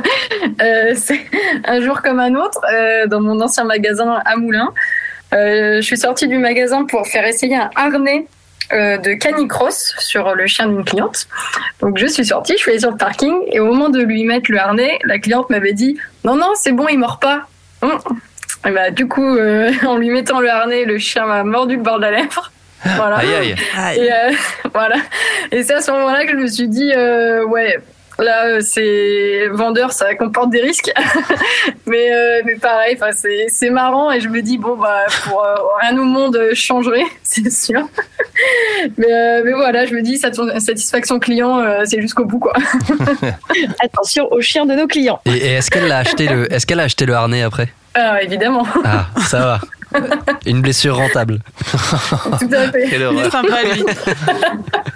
C'est 0.95 1.21
un 1.65 1.81
jour 1.81 2.01
comme 2.01 2.19
un 2.19 2.35
autre, 2.35 2.61
dans 3.07 3.19
mon 3.21 3.39
ancien 3.41 3.65
magasin 3.65 4.21
à 4.25 4.37
Moulins, 4.37 4.73
je 5.33 5.81
suis 5.81 5.97
sortie 5.97 6.27
du 6.29 6.37
magasin 6.37 6.85
pour 6.85 7.05
faire 7.05 7.25
essayer 7.25 7.57
un 7.57 7.69
harnais 7.75 8.27
euh, 8.73 8.97
de 8.97 9.13
canicross 9.13 9.93
sur 9.99 10.33
le 10.35 10.47
chien 10.47 10.67
d'une 10.67 10.83
cliente. 10.83 11.27
Donc 11.81 11.97
je 11.97 12.05
suis 12.05 12.25
sortie, 12.25 12.53
je 12.53 12.59
suis 12.59 12.71
allée 12.71 12.79
sur 12.79 12.91
le 12.91 12.97
parking 12.97 13.35
et 13.51 13.59
au 13.59 13.65
moment 13.65 13.89
de 13.89 14.01
lui 14.01 14.23
mettre 14.23 14.51
le 14.51 14.59
harnais, 14.59 14.99
la 15.03 15.19
cliente 15.19 15.49
m'avait 15.49 15.73
dit 15.73 15.97
non 16.23 16.35
non 16.35 16.51
c'est 16.55 16.71
bon 16.71 16.87
il 16.87 16.99
mord 16.99 17.19
pas. 17.19 17.47
Hum. 17.81 17.99
Et 18.65 18.71
bah, 18.71 18.89
du 18.91 19.07
coup, 19.07 19.37
euh, 19.37 19.71
en 19.87 19.97
lui 19.97 20.09
mettant 20.09 20.39
le 20.39 20.49
harnais, 20.49 20.85
le 20.85 20.97
chien 20.97 21.25
m'a 21.25 21.43
mordu 21.43 21.75
le 21.75 21.83
bord 21.83 21.97
de 21.97 22.03
la 22.03 22.11
lèvre. 22.11 22.51
Voilà. 22.83 23.17
Aïe 23.17 23.33
aïe. 23.33 23.55
Et 23.97 24.11
euh, 24.11 24.31
voilà. 24.73 24.97
Et 25.51 25.63
c'est 25.63 25.73
à 25.73 25.81
ce 25.81 25.91
moment-là 25.91 26.25
que 26.25 26.31
je 26.31 26.37
me 26.37 26.47
suis 26.47 26.67
dit, 26.67 26.91
euh, 26.95 27.43
ouais, 27.45 27.79
là, 28.19 28.45
euh, 28.47 28.59
c'est 28.61 29.47
vendeur, 29.51 29.91
ça 29.91 30.15
comporte 30.15 30.49
des 30.49 30.61
risques. 30.61 30.91
mais, 31.85 32.13
euh, 32.13 32.41
mais 32.45 32.55
pareil, 32.55 32.95
enfin, 32.99 33.11
c'est, 33.13 33.47
c'est 33.49 33.69
marrant 33.69 34.11
et 34.11 34.19
je 34.21 34.29
me 34.29 34.41
dis, 34.41 34.57
bon, 34.57 34.75
bah, 34.77 35.05
pour 35.23 35.43
euh, 35.43 35.55
rien 35.81 35.97
au 35.97 36.03
monde 36.03 36.39
changerait, 36.53 37.03
c'est 37.23 37.51
sûr. 37.51 37.81
mais, 38.97 39.11
euh, 39.11 39.41
mais 39.45 39.53
voilà, 39.53 39.85
je 39.85 39.93
me 39.93 40.01
dis, 40.01 40.17
sat- 40.17 40.31
satisfaction 40.59 41.19
client, 41.19 41.59
euh, 41.59 41.81
c'est 41.85 42.01
jusqu'au 42.01 42.25
bout, 42.25 42.39
quoi. 42.39 42.53
Attention 43.83 44.31
aux 44.31 44.41
chiens 44.41 44.65
de 44.65 44.73
nos 44.75 44.87
clients. 44.87 45.19
Et, 45.25 45.31
et 45.31 45.51
est-ce 45.53 45.69
qu'elle 45.71 45.91
a 45.91 45.99
acheté 45.99 46.27
le, 46.27 46.51
est-ce 46.51 46.65
qu'elle 46.65 46.79
a 46.79 46.83
acheté 46.83 47.05
le 47.05 47.13
harnais 47.13 47.41
après? 47.43 47.69
Ah, 47.93 48.21
évidemment. 48.21 48.65
Ah, 48.83 49.05
ça 49.27 49.39
va. 49.39 49.61
Une 50.45 50.61
blessure 50.61 50.95
rentable. 50.97 51.39
Tout 52.39 52.49
à 52.51 52.71
fait. 52.71 52.87
Quelle 52.89 52.93
Il 52.93 53.01
est 53.01 53.05
horreur. 53.05 53.31
sympa, 53.31 53.63
lui. 53.63 53.83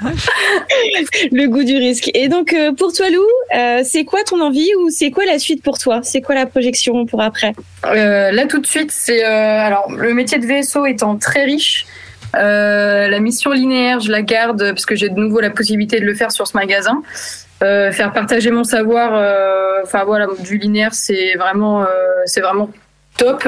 Le 1.31 1.47
goût 1.47 1.63
du 1.63 1.77
risque. 1.77 2.09
Et 2.13 2.27
donc, 2.27 2.53
euh, 2.53 2.71
pour 2.73 2.93
toi, 2.93 3.09
Lou, 3.09 3.21
euh, 3.55 3.81
c'est 3.83 4.05
quoi 4.05 4.23
ton 4.23 4.41
envie 4.41 4.69
ou 4.81 4.89
c'est 4.89 5.11
quoi 5.11 5.25
la 5.25 5.39
suite 5.39 5.63
pour 5.63 5.77
toi? 5.77 5.99
C'est 6.03 6.21
quoi 6.21 6.35
la 6.35 6.45
projection 6.45 7.05
pour 7.05 7.21
après? 7.21 7.53
Euh, 7.85 8.31
là 8.31 8.45
tout 8.45 8.59
de 8.59 8.65
suite, 8.67 8.91
c'est 8.91 9.23
euh, 9.25 9.27
alors 9.29 9.91
le 9.91 10.13
métier 10.13 10.37
de 10.39 10.45
VSO 10.45 10.85
étant 10.85 11.17
très 11.17 11.43
riche. 11.45 11.85
euh, 12.35 13.07
la 13.07 13.19
mission 13.19 13.51
linéaire, 13.51 13.99
je 14.01 14.11
la 14.11 14.21
garde 14.21 14.69
parce 14.69 14.85
que 14.85 14.95
j'ai 14.95 15.09
de 15.09 15.19
nouveau 15.19 15.39
la 15.39 15.49
possibilité 15.49 15.99
de 15.99 16.05
le 16.05 16.13
faire 16.13 16.31
sur 16.31 16.47
ce 16.47 16.55
magasin. 16.55 17.01
Euh, 17.61 17.91
faire 17.91 18.13
partager 18.13 18.51
mon 18.51 18.63
savoir, 18.63 19.11
euh, 19.15 19.81
enfin 19.83 20.03
voilà, 20.05 20.27
du 20.39 20.57
linéaire, 20.57 20.93
c'est 20.93 21.33
vraiment, 21.35 21.81
euh, 21.81 21.85
c'est 22.25 22.39
vraiment 22.39 22.69
top. 23.19 23.47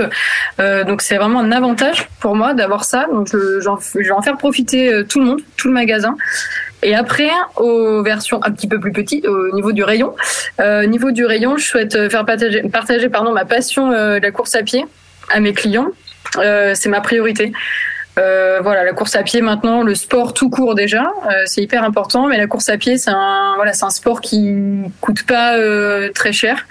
Euh, 0.59 0.83
donc 0.83 1.01
c'est 1.01 1.15
vraiment 1.15 1.39
un 1.39 1.51
avantage 1.51 2.07
pour 2.19 2.35
moi 2.35 2.53
d'avoir 2.53 2.83
ça. 2.83 3.07
Donc 3.11 3.29
je, 3.31 3.59
je 3.59 3.99
vais 3.99 4.11
en 4.11 4.21
faire 4.21 4.37
profiter 4.37 4.93
euh, 4.93 5.03
tout 5.03 5.19
le 5.19 5.25
monde, 5.25 5.41
tout 5.57 5.67
le 5.69 5.73
magasin. 5.73 6.15
Et 6.83 6.95
après, 6.95 7.29
aux 7.57 8.03
versions 8.03 8.39
un 8.43 8.51
petit 8.51 8.67
peu 8.67 8.79
plus 8.79 8.91
petites, 8.91 9.27
au 9.27 9.53
niveau 9.53 9.71
du 9.71 9.83
rayon, 9.83 10.15
euh, 10.59 10.85
niveau 10.85 11.11
du 11.11 11.25
rayon, 11.25 11.55
je 11.57 11.65
souhaite 11.65 12.09
faire 12.09 12.25
partager, 12.25 12.63
partager 12.63 13.07
pardon, 13.07 13.31
ma 13.31 13.45
passion 13.45 13.91
de 13.91 14.19
la 14.19 14.31
course 14.31 14.55
à 14.55 14.63
pied 14.63 14.85
à 15.29 15.39
mes 15.39 15.53
clients. 15.53 15.89
C'est 16.33 16.89
ma 16.89 17.01
priorité. 17.01 17.51
Voilà, 18.15 18.83
la 18.83 18.93
course 18.93 19.15
à 19.15 19.21
pied 19.21 19.41
maintenant, 19.41 19.83
le 19.83 19.93
sport 19.93 20.33
tout 20.33 20.49
court 20.49 20.73
déjà, 20.73 21.03
c'est 21.45 21.61
hyper 21.61 21.83
important. 21.83 22.25
Mais 22.25 22.37
la 22.37 22.47
course 22.47 22.67
à 22.69 22.77
pied, 22.77 22.97
c'est 22.97 23.11
un 23.11 23.53
voilà, 23.57 23.73
c'est 23.73 23.85
un 23.85 23.91
sport 23.91 24.19
qui 24.19 24.51
coûte 25.01 25.23
pas 25.27 25.55
très 26.15 26.33
cher. 26.33 26.65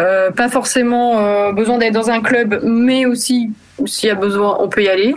Euh, 0.00 0.30
pas 0.30 0.48
forcément 0.48 1.18
euh, 1.18 1.52
besoin 1.52 1.78
d'être 1.78 1.94
dans 1.94 2.10
un 2.10 2.20
club, 2.20 2.60
mais 2.64 3.06
aussi 3.06 3.50
s'il 3.86 4.08
y 4.08 4.12
a 4.12 4.14
besoin, 4.14 4.56
on 4.60 4.68
peut 4.68 4.82
y 4.82 4.88
aller. 4.88 5.14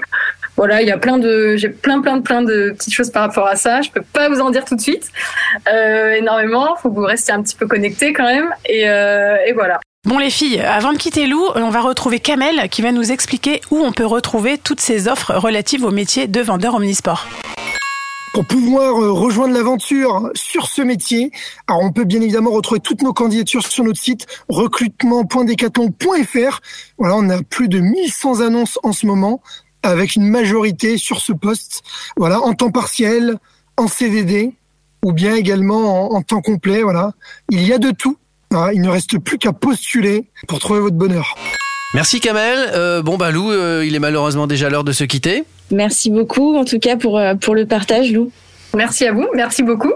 Voilà, 0.55 0.81
il 0.81 0.87
y 0.87 0.91
a 0.91 0.97
plein 0.97 1.19
de, 1.19 1.55
j'ai 1.55 1.69
plein, 1.69 2.01
plein 2.01 2.19
plein 2.21 2.41
de 2.41 2.71
petites 2.75 2.93
choses 2.93 3.11
par 3.11 3.21
rapport 3.21 3.45
à 3.45 3.55
ça. 3.55 3.81
Je 3.81 3.91
peux 3.91 4.01
pas 4.01 4.27
vous 4.27 4.41
en 4.41 4.49
dire 4.49 4.65
tout 4.65 4.75
de 4.75 4.81
suite 4.81 5.11
euh, 5.71 6.13
énormément. 6.13 6.75
Faut 6.77 6.89
que 6.89 6.95
vous 6.95 7.05
restiez 7.05 7.33
un 7.33 7.43
petit 7.43 7.55
peu 7.55 7.67
connectés 7.67 8.11
quand 8.11 8.25
même. 8.25 8.49
Et, 8.65 8.89
euh, 8.89 9.37
voilà. 9.53 9.79
Bon 10.05 10.17
les 10.17 10.31
filles, 10.31 10.61
avant 10.61 10.93
de 10.93 10.97
quitter 10.97 11.27
Lou, 11.27 11.43
on 11.55 11.69
va 11.69 11.81
retrouver 11.81 12.19
Kamel 12.19 12.69
qui 12.69 12.81
va 12.81 12.91
nous 12.91 13.11
expliquer 13.11 13.61
où 13.71 13.77
on 13.77 13.91
peut 13.91 14.05
retrouver 14.05 14.57
toutes 14.57 14.79
ces 14.79 15.07
offres 15.07 15.35
relatives 15.35 15.83
au 15.83 15.91
métier 15.91 16.27
de 16.27 16.41
vendeur 16.41 16.75
omnisport. 16.75 17.27
Pour 18.37 18.45
pouvoir 18.45 19.01
euh, 19.01 19.11
rejoindre 19.11 19.55
l'aventure 19.55 20.29
sur 20.35 20.67
ce 20.67 20.83
métier, 20.83 21.31
on 21.67 21.91
peut 21.91 22.03
bien 22.03 22.21
évidemment 22.21 22.51
retrouver 22.51 22.79
toutes 22.79 23.01
nos 23.01 23.11
candidatures 23.11 23.65
sur 23.65 23.83
notre 23.83 23.99
site 23.99 24.27
recrutement.decathlon.fr. 24.47 26.59
Voilà, 26.99 27.15
on 27.15 27.27
a 27.31 27.41
plus 27.41 27.67
de 27.67 27.79
1100 27.79 28.41
annonces 28.41 28.77
en 28.83 28.93
ce 28.93 29.07
moment 29.07 29.41
avec 29.81 30.15
une 30.15 30.29
majorité 30.29 30.99
sur 30.99 31.19
ce 31.19 31.33
poste. 31.33 31.81
Voilà, 32.15 32.39
en 32.39 32.53
temps 32.53 32.69
partiel, 32.69 33.39
en 33.75 33.87
CDD 33.87 34.53
ou 35.03 35.13
bien 35.13 35.33
également 35.33 36.13
en, 36.13 36.21
temps 36.21 36.41
complet. 36.41 36.83
Voilà, 36.83 37.13
il 37.49 37.63
y 37.63 37.73
a 37.73 37.79
de 37.79 37.89
tout. 37.89 38.19
Il 38.71 38.81
ne 38.81 38.89
reste 38.89 39.17
plus 39.17 39.39
qu'à 39.39 39.51
postuler 39.51 40.29
pour 40.47 40.59
trouver 40.59 40.81
votre 40.81 40.95
bonheur. 40.95 41.35
Merci 41.95 42.19
Kamel. 42.19 42.69
Euh, 42.75 43.01
bon 43.01 43.17
bah 43.17 43.31
Lou, 43.31 43.49
euh, 43.49 43.83
il 43.83 43.95
est 43.95 43.99
malheureusement 43.99 44.45
déjà 44.45 44.69
l'heure 44.69 44.83
de 44.83 44.91
se 44.91 45.05
quitter. 45.05 45.43
Merci 45.71 46.09
beaucoup, 46.09 46.55
en 46.55 46.65
tout 46.65 46.79
cas, 46.79 46.95
pour, 46.95 47.17
euh, 47.17 47.35
pour 47.35 47.55
le 47.55 47.65
partage, 47.65 48.11
Lou. 48.11 48.31
Merci 48.77 49.07
à 49.07 49.11
vous. 49.11 49.27
Merci 49.35 49.63
beaucoup. 49.63 49.91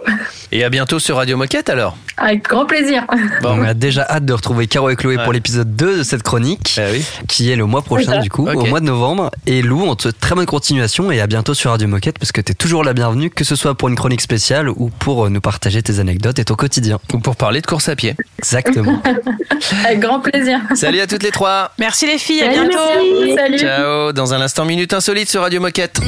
Et 0.52 0.63
à 0.63 0.70
bientôt 0.70 0.98
sur 1.00 1.15
Radio 1.17 1.38
Moquette 1.38 1.70
alors. 1.70 1.96
Avec 2.17 2.44
grand 2.44 2.65
plaisir. 2.65 3.06
Bon. 3.41 3.60
On 3.60 3.63
a 3.63 3.74
déjà 3.74 4.06
hâte 4.10 4.26
de 4.26 4.34
retrouver 4.34 4.67
Caro 4.67 4.89
et 4.89 4.96
Chloé 4.96 5.17
Ouais. 5.17 5.24
pour 5.24 5.34
l'épisode 5.34 5.76
2 5.76 6.00
de 6.00 6.04
cette 6.04 6.24
chronique, 6.24 6.80
oui. 6.91 7.04
qui 7.28 7.52
est 7.52 7.56
le 7.56 7.65
mois 7.65 7.82
prochain 7.82 8.20
du 8.20 8.30
coup, 8.30 8.48
au 8.48 8.65
mois 8.65 8.80
de 8.80 8.86
novembre. 8.86 9.30
Et 9.46 9.62
Lou, 9.62 9.84
on 9.84 9.96
te 9.96 10.04
souhaite 10.04 10.20
très 10.20 10.36
bonne 10.36 10.46
continuation 10.46 11.12
et 11.12 11.22
à 11.22 11.28
bientôt 11.28 11.54
sur 11.54 11.72
Radio 11.72 11.88
Moquette 11.88 12.17
parce 12.20 12.32
que 12.32 12.41
t'es 12.41 12.54
toujours 12.54 12.84
la 12.84 12.94
bienvenue, 12.94 13.30
que 13.30 13.44
ce 13.44 13.56
soit 13.56 13.76
pour 13.76 13.88
une 13.89 13.96
chronique 13.96 14.22
spéciale 14.22 14.70
ou 14.70 14.89
pour 15.00 15.26
euh, 15.26 15.30
nous 15.30 15.41
partager 15.41 15.82
tes 15.84 16.00
anecdotes 16.00 16.39
et 16.39 16.46
ton 16.46 16.56
quotidien. 16.56 17.00
Ou 17.13 17.20
pour 17.20 17.36
parler 17.36 17.62
de 17.62 17.67
course 17.67 17.88
à 17.89 17.96
pied. 17.96 18.15
Exactement. 18.39 19.02
Avec 19.86 20.00
grand 20.00 20.20
plaisir. 20.20 20.60
Salut 20.76 21.00
à 21.02 21.08
toutes 21.08 21.24
les 21.24 21.32
trois. 21.32 21.72
Merci 21.78 22.08
les 22.08 22.17
filles, 22.17 22.41
à 22.41 22.54
Salut, 22.54 22.70
bientôt. 22.70 22.84
merci. 22.96 23.36
Salut. 23.36 23.60
Ciao. 23.60 24.12
Dans 24.13 24.34
un 24.34 24.41
instant, 24.41 24.65
minute 24.65 24.94
insolite 24.94 25.30
sur 25.30 25.41
Radio 25.41 25.60
Moquette. 25.62 26.00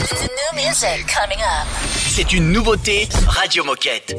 C'est 2.07 2.33
une 2.33 2.51
nouveauté 2.63 3.09
Radio 3.27 3.65
Moquette. 3.65 4.15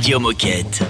Radio 0.00 0.18
Moquette. 0.18 0.89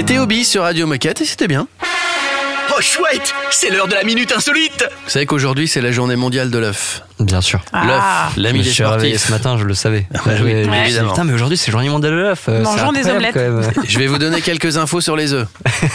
C'était 0.00 0.16
Obi 0.18 0.46
sur 0.46 0.62
Radio 0.62 0.86
Moquette 0.86 1.20
et 1.20 1.26
c'était 1.26 1.46
bien. 1.46 1.68
Oh 2.74 2.80
chouette, 2.80 3.34
c'est 3.50 3.68
l'heure 3.68 3.86
de 3.86 3.92
la 3.92 4.02
minute 4.02 4.32
insolite. 4.34 4.88
Vous 5.04 5.10
savez 5.10 5.26
qu'aujourd'hui 5.26 5.68
c'est 5.68 5.82
la 5.82 5.92
journée 5.92 6.16
mondiale 6.16 6.48
de 6.50 6.56
l'œuf. 6.56 7.02
Bien 7.18 7.42
sûr. 7.42 7.60
Ah. 7.74 7.84
L'œuf, 7.86 8.02
Je 8.36 8.40
l'ami 8.40 8.60
me 8.60 8.64
des 8.64 8.70
suis 8.70 8.82
réveillé 8.82 9.18
sportifs. 9.18 9.26
ce 9.26 9.32
matin, 9.48 9.58
je 9.58 9.64
le 9.64 9.74
savais. 9.74 10.06
me- 10.24 10.42
oui, 10.70 10.78
évidemment. 10.84 11.10
Putain, 11.10 11.24
mais 11.24 11.34
aujourd'hui 11.34 11.58
c'est 11.58 11.70
journée 11.70 11.90
mondiale 11.90 12.12
de 12.12 12.16
l'œuf. 12.16 12.46
euh, 12.48 12.62
Mangeons 12.62 12.92
des 12.92 13.06
omelettes. 13.10 13.34
quand 13.34 13.40
même. 13.40 13.70
Je 13.86 13.98
vais 13.98 14.06
vous 14.06 14.16
donner 14.16 14.40
quelques 14.40 14.78
infos 14.78 15.02
sur 15.02 15.16
les 15.16 15.34
œufs. 15.34 15.46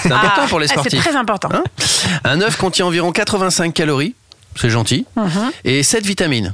C'est 0.04 0.12
important 0.12 0.42
Ah, 0.44 0.48
pour 0.50 0.60
les 0.60 0.68
ah, 0.70 0.74
sportifs. 0.74 1.02
C'est 1.02 1.10
très 1.10 1.18
important. 1.18 1.50
Hein 1.52 1.64
Un 2.26 2.42
œuf 2.42 2.58
contient 2.58 2.86
environ 2.86 3.12
85 3.12 3.74
calories, 3.74 4.14
c'est 4.56 4.70
gentil, 4.70 5.08
Mhm. 5.16 5.52
et 5.64 5.82
7 5.82 6.06
vitamines. 6.06 6.54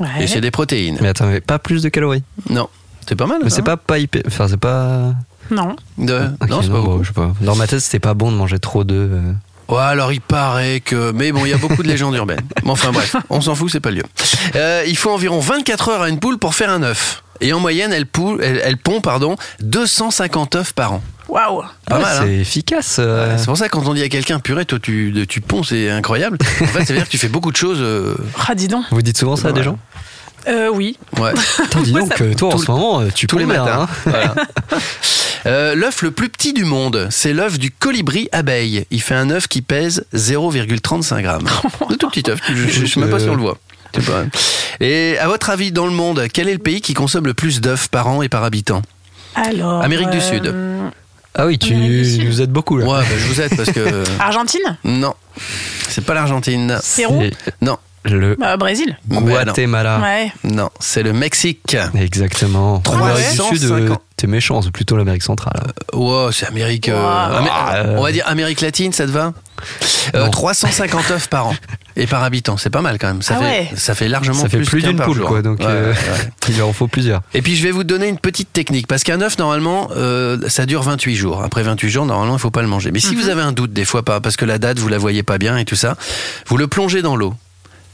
Ouais. 0.00 0.08
Et 0.22 0.26
c'est 0.26 0.40
des 0.40 0.50
protéines. 0.50 0.98
Mais 1.00 1.10
attends, 1.10 1.26
mais 1.26 1.40
pas 1.40 1.60
plus 1.60 1.80
de 1.80 1.90
calories. 1.90 2.24
Non, 2.50 2.68
c'est 3.08 3.14
pas 3.14 3.26
mal. 3.26 3.38
Mais 3.44 3.50
c'est 3.50 3.60
hein 3.60 3.64
pas 3.64 3.76
pas 3.76 3.98
hyper. 4.00 4.22
Enfin, 4.26 4.48
c'est 4.48 4.56
pas. 4.58 5.12
Non. 5.50 5.76
De- 5.98 6.30
Ok, 6.40 6.48
Non, 6.48 6.62
c'est 6.62 6.68
pas 6.68 6.74
bon, 6.74 6.82
beaucoup. 6.84 7.02
je 7.04 7.08
sais 7.08 7.14
pas. 7.14 7.32
Dans 7.40 7.56
ma 7.56 7.66
tête, 7.66 7.80
c'était 7.80 7.98
pas 7.98 8.14
bon 8.14 8.30
de 8.32 8.36
manger 8.36 8.58
trop 8.58 8.84
d'œufs. 8.84 9.10
euh. 9.12 9.32
Ouais, 9.68 9.78
alors 9.80 10.12
il 10.12 10.20
paraît 10.20 10.80
que. 10.80 11.12
Mais 11.12 11.32
bon, 11.32 11.44
il 11.46 11.50
y 11.50 11.54
a 11.54 11.58
beaucoup 11.58 11.82
de 11.82 11.88
légendes 11.88 12.14
urbaines. 12.14 12.40
Mais 12.64 12.70
enfin 12.70 12.90
bref, 12.92 13.16
on 13.30 13.40
s'en 13.40 13.54
fout, 13.54 13.70
c'est 13.70 13.80
pas 13.80 13.90
le 13.90 13.96
lieu. 13.96 14.02
Euh, 14.56 14.84
il 14.86 14.96
faut 14.96 15.10
environ 15.10 15.40
24 15.40 15.88
heures 15.88 16.02
à 16.02 16.08
une 16.08 16.18
poule 16.18 16.38
pour 16.38 16.54
faire 16.54 16.70
un 16.70 16.82
œuf. 16.82 17.22
Et 17.40 17.52
en 17.52 17.58
moyenne, 17.60 17.92
elle, 17.92 18.06
poule, 18.06 18.40
elle, 18.42 18.60
elle 18.64 18.76
pond 18.76 19.00
pardon, 19.00 19.36
250 19.60 20.56
œufs 20.56 20.72
par 20.74 20.92
an. 20.92 21.02
Waouh. 21.28 21.62
Pas 21.86 21.96
Ah, 21.96 21.98
mal, 21.98 22.16
hein 22.18 22.20
C'est 22.24 22.34
efficace. 22.36 22.96
euh. 22.98 23.36
C'est 23.38 23.46
pour 23.46 23.56
ça 23.56 23.66
que 23.68 23.72
quand 23.72 23.86
on 23.88 23.94
dit 23.94 24.02
à 24.02 24.08
quelqu'un, 24.08 24.38
purée, 24.38 24.64
toi 24.66 24.78
tu, 24.80 25.24
tu 25.28 25.40
ponds, 25.40 25.62
c'est 25.62 25.90
incroyable. 25.90 26.38
En 26.60 26.66
fait, 26.66 26.84
ça 26.84 26.92
veut 26.92 26.98
dire 26.98 27.06
que 27.06 27.10
tu 27.10 27.18
fais 27.18 27.28
beaucoup 27.28 27.50
de 27.50 27.56
choses. 27.56 27.78
euh, 27.80 28.14
Ah, 28.48 28.54
dis 28.54 28.68
donc. 28.68 28.84
Vous 28.90 29.02
dites 29.02 29.16
souvent 29.18 29.36
ça 29.36 29.48
à 29.48 29.52
des 29.52 29.62
gens? 29.62 29.78
Euh, 30.48 30.68
oui. 30.72 30.96
ouais. 31.18 31.32
Dis 31.84 31.92
donc, 31.92 32.12
ça- 32.16 32.24
euh, 32.24 32.34
toi 32.34 32.48
en 32.48 32.52
tout- 32.52 32.64
ce 32.64 32.70
moment, 32.70 33.00
euh, 33.00 33.08
tu 33.14 33.26
tous 33.26 33.38
les 33.38 33.46
matins. 33.46 33.82
hein. 33.82 33.88
Voilà. 34.04 34.34
Euh, 35.44 35.74
l'œuf 35.74 36.02
le 36.02 36.12
plus 36.12 36.28
petit 36.28 36.52
du 36.52 36.64
monde, 36.64 37.08
c'est 37.10 37.32
l'œuf 37.32 37.58
du 37.58 37.72
colibri 37.72 38.28
abeille. 38.30 38.86
Il 38.92 39.02
fait 39.02 39.16
un 39.16 39.28
œuf 39.28 39.48
qui 39.48 39.60
pèse 39.60 40.04
0,35 40.14 41.20
grammes. 41.22 41.48
De 41.90 41.96
tout 41.96 42.08
petit 42.10 42.30
œuf, 42.30 42.38
je, 42.48 42.54
je 42.68 42.86
sais 42.86 43.00
même 43.00 43.10
pas 43.10 43.18
si 43.18 43.28
on 43.28 43.34
le 43.34 43.40
voit. 43.42 43.58
Pas- 43.92 44.22
Et 44.78 45.18
à 45.18 45.26
votre 45.26 45.50
avis, 45.50 45.72
dans 45.72 45.86
le 45.86 45.90
monde, 45.92 46.26
quel 46.32 46.48
est 46.48 46.52
le 46.52 46.60
pays 46.60 46.80
qui 46.80 46.94
consomme 46.94 47.26
le 47.26 47.34
plus 47.34 47.60
d'œufs 47.60 47.88
par 47.88 48.06
an 48.06 48.22
et 48.22 48.28
par 48.28 48.44
habitant? 48.44 48.82
Alors. 49.34 49.82
Amérique 49.82 50.10
du 50.10 50.20
Sud. 50.20 50.54
Ah 51.34 51.46
oui, 51.46 51.58
tu 51.58 51.74
nous 51.74 52.40
aides 52.40 52.52
beaucoup 52.52 52.76
là. 52.76 52.84
Ouais, 52.86 53.00
bah, 53.00 53.06
je 53.18 53.26
vous 53.26 53.40
aide 53.40 53.56
parce 53.56 53.72
que. 53.72 54.04
Argentine? 54.20 54.78
Non, 54.84 55.14
c'est 55.88 56.04
pas 56.04 56.14
l'Argentine. 56.14 56.78
Pérou? 56.94 57.20
Non, 57.60 57.78
Le 58.04 58.34
Bah, 58.36 58.56
Brésil. 58.56 58.98
Non. 59.08 59.20
Guatemala. 59.20 60.00
Ouais. 60.00 60.32
non, 60.44 60.70
c'est 60.80 61.02
le 61.02 61.12
Mexique. 61.12 61.76
Exactement. 61.94 62.80
Trois 62.80 62.98
L'Amérique 63.08 63.30
du 63.30 63.36
cent 63.36 63.48
Sud, 63.50 63.64
euh, 63.70 63.94
t'es 64.16 64.26
méchant, 64.26 64.60
c'est 64.60 64.72
plutôt 64.72 64.96
l'Amérique 64.96 65.22
centrale. 65.22 65.72
Ouais, 65.92 66.28
c'est 66.32 66.46
Amérique. 66.46 66.88
euh, 66.88 67.00
Wow. 67.00 67.36
Amé- 67.36 67.50
Euh. 67.74 67.94
On 67.98 68.02
va 68.02 68.10
dire 68.12 68.24
Amérique 68.26 68.60
latine, 68.60 68.92
ça 68.92 69.06
te 69.06 69.10
va? 69.12 69.32
Euh, 70.16 70.24
Non. 70.24 70.30
350 70.30 71.10
œufs 71.12 71.28
par 71.28 71.46
an 71.46 71.54
et 71.94 72.08
par 72.08 72.24
habitant, 72.24 72.56
c'est 72.56 72.70
pas 72.70 72.80
mal 72.82 72.98
quand 72.98 73.06
même. 73.06 73.22
Ça, 73.22 73.34
Ah 73.36 73.40
fait, 73.44 73.44
ouais. 73.44 73.70
ça 73.76 73.94
fait 73.94 74.08
largement 74.08 74.40
Ça 74.42 74.48
fait 74.48 74.56
plus, 74.56 74.66
plus 74.66 74.82
d'une 74.82 74.98
poule, 74.98 75.18
jour. 75.18 75.28
quoi. 75.28 75.42
Donc, 75.42 75.60
Ouais, 75.60 75.66
euh, 75.68 75.92
ouais, 75.92 75.96
ouais. 76.12 76.30
il 76.48 76.60
en 76.62 76.72
faut 76.72 76.88
plusieurs. 76.88 77.20
Et 77.34 77.42
puis 77.42 77.54
je 77.54 77.62
vais 77.62 77.70
vous 77.70 77.84
donner 77.84 78.08
une 78.08 78.18
petite 78.18 78.52
technique 78.52 78.88
parce 78.88 79.04
qu'un 79.04 79.20
œuf 79.20 79.38
normalement 79.38 79.88
euh, 79.96 80.38
ça 80.48 80.66
dure 80.66 80.82
28 80.82 81.14
jours. 81.14 81.42
Après 81.44 81.62
28 81.62 81.88
jours 81.90 82.06
normalement 82.06 82.34
il 82.34 82.40
faut 82.40 82.50
pas 82.50 82.62
le 82.62 82.68
manger. 82.68 82.90
Mais 82.90 82.98
si 82.98 83.14
vous 83.14 83.28
avez 83.28 83.42
un 83.42 83.52
doute 83.52 83.72
des 83.72 83.84
fois 83.84 84.02
pas 84.02 84.20
parce 84.20 84.36
que 84.36 84.44
la 84.44 84.58
date 84.58 84.80
vous 84.80 84.88
la 84.88 84.98
voyez 84.98 85.22
pas 85.22 85.38
bien 85.38 85.56
et 85.56 85.64
tout 85.64 85.76
ça, 85.76 85.96
vous 86.48 86.56
le 86.56 86.66
plongez 86.66 87.02
dans 87.02 87.14
l'eau 87.14 87.34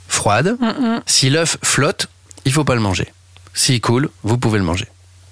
froide. 0.09 0.57
Mm, 0.61 0.67
mm. 0.67 1.01
Si 1.07 1.31
l'œuf 1.31 1.57
flotte, 1.63 2.09
il 2.45 2.53
faut 2.53 2.65
pas 2.65 2.75
le 2.75 2.81
manger. 2.81 3.07
S'il 3.55 3.81
coule, 3.81 4.09
vous 4.25 4.39
pouvez 4.39 4.59
le 4.59 4.65
manger. 4.65 4.87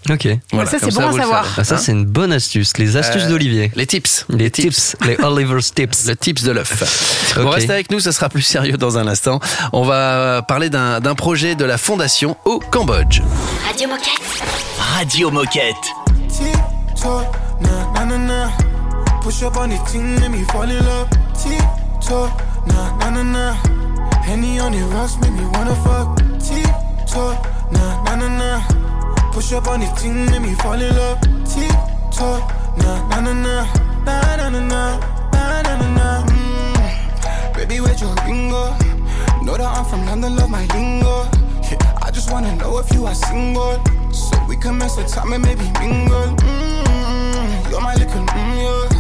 Ok. 0.09 0.29
Voilà, 0.53 0.71
ça, 0.71 0.79
c'est 0.81 0.95
bon 0.95 1.09
à 1.09 1.13
savoir. 1.13 1.45
Ah, 1.59 1.65
ça, 1.65 1.75
hein. 1.75 1.79
c'est 1.79 1.91
une 1.91 2.05
bonne 2.05 2.33
astuce. 2.33 2.79
Les 2.79 2.97
astuces 2.97 3.25
Euh, 3.25 3.29
d'Olivier. 3.29 3.73
Les 3.75 3.87
tips. 3.87 4.25
Les 4.29 4.53
tips. 4.53 4.95
Les 5.05 5.17
Oliver's 5.21 5.75
tips. 5.75 6.07
Le 6.07 6.15
tips 6.15 6.45
de 6.45 6.53
l'œuf. 6.53 7.35
Bon, 7.37 7.49
Ok. 7.49 7.55
restez 7.57 7.73
avec 7.73 7.91
nous, 7.91 7.99
ça 7.99 8.13
sera 8.13 8.29
plus 8.29 8.43
sérieux 8.43 8.77
dans 8.77 8.99
un 8.99 9.09
instant. 9.09 9.41
On 9.73 9.83
va 9.83 10.43
parler 10.47 10.71
d'un 10.71 11.15
projet 11.17 11.57
de 11.57 11.65
la 11.65 11.77
fondation 11.77 12.37
au 12.45 12.61
Cambodge. 12.61 13.21
Radio 13.67 13.89
Moquette. 13.89 14.45
Radio 14.95 15.31
Moquette. 15.33 15.75
Tick-tock, 16.29 17.27
nah, 17.63 17.69
nah, 17.95 18.05
nah, 18.07 18.19
nah. 18.19 18.51
Push 19.23 19.43
up 19.43 19.57
on 19.57 19.69
the 19.69 19.91
team, 19.91 20.15
let 20.21 20.29
me 20.31 20.45
fall 20.53 20.63
in 20.71 20.79
love. 20.85 21.09
Tick-tock, 21.35 22.31
nah, 22.69 22.93
nah, 23.01 23.11
nah, 23.11 23.25
nah. 23.25 23.55
Henny 24.27 24.59
on 24.59 24.73
the 24.73 24.83
rocks, 24.93 25.17
make 25.21 25.33
me 25.33 25.45
wanna 25.55 25.77
fuck. 25.87 26.19
Tick-tock, 26.41 27.39
nah, 27.71 28.03
nah, 28.03 28.17
nah, 28.17 28.29
nah. 28.29 29.31
Push 29.31 29.53
up 29.53 29.69
on 29.69 29.79
the 29.79 29.87
team, 29.95 30.27
let 30.27 30.43
me 30.43 30.53
fall 30.55 30.75
in 30.75 30.93
love. 30.97 31.21
Tick-tock, 31.47 32.43
nah, 32.79 33.07
nah, 33.09 33.21
nah, 33.21 33.33
nah. 33.33 33.65
Nah, 34.05 34.37
nah, 34.37 34.49
nah, 34.51 34.61
nah. 34.61 34.99
Nah, 35.33 35.63
nah, 35.63 35.77
nah, 35.79 35.95
nah. 35.99 36.27
Mm. 36.27 37.55
Baby, 37.55 37.79
where'd 37.79 38.01
your 38.01 38.15
lingo? 38.27 38.75
Know 39.45 39.57
that 39.57 39.71
I'm 39.79 39.85
from 39.85 40.05
London, 40.07 40.35
love 40.35 40.51
my 40.51 40.67
lingo. 40.75 41.31
Yeah, 41.71 42.03
I 42.03 42.11
just 42.11 42.33
wanna 42.33 42.55
know 42.57 42.79
if 42.79 42.93
you 42.93 43.07
are 43.07 43.15
single. 43.15 43.81
So 44.13 44.37
we 44.49 44.57
can 44.57 44.77
mess 44.77 44.97
the 44.97 45.05
time 45.05 45.33
and 45.35 45.45
maybe 45.45 45.71
mingle. 45.79 46.35
Mm, 46.43 47.71
you're 47.71 47.81
my 47.81 47.95
little 47.95 48.25
mm, 48.27 48.91
yeah. 48.91 48.96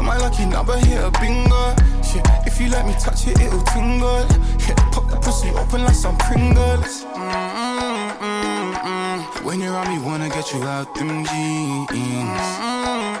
You're 0.00 0.08
my 0.08 0.16
lucky 0.16 0.46
number 0.46 0.78
here, 0.78 1.10
bingo. 1.20 1.76
Yeah, 2.08 2.46
if 2.46 2.58
you 2.58 2.70
let 2.70 2.86
me 2.86 2.94
touch 2.94 3.26
it, 3.26 3.38
it'll 3.38 3.60
tingle. 3.68 4.24
Yeah, 4.64 4.74
pop 4.92 5.10
the 5.10 5.18
pussy 5.20 5.50
open 5.50 5.84
like 5.84 5.94
some 5.94 6.16
Pringles. 6.16 7.04
Mm, 7.04 7.20
mm, 7.20 8.16
mm, 8.16 8.74
mm. 8.80 9.44
When 9.44 9.60
you're 9.60 9.76
on 9.76 9.88
me, 9.92 9.98
wanna 10.02 10.30
get 10.30 10.54
you 10.54 10.62
out 10.64 10.94
them 10.94 11.22
jeans. 11.26 11.90
Mm, 11.90 12.16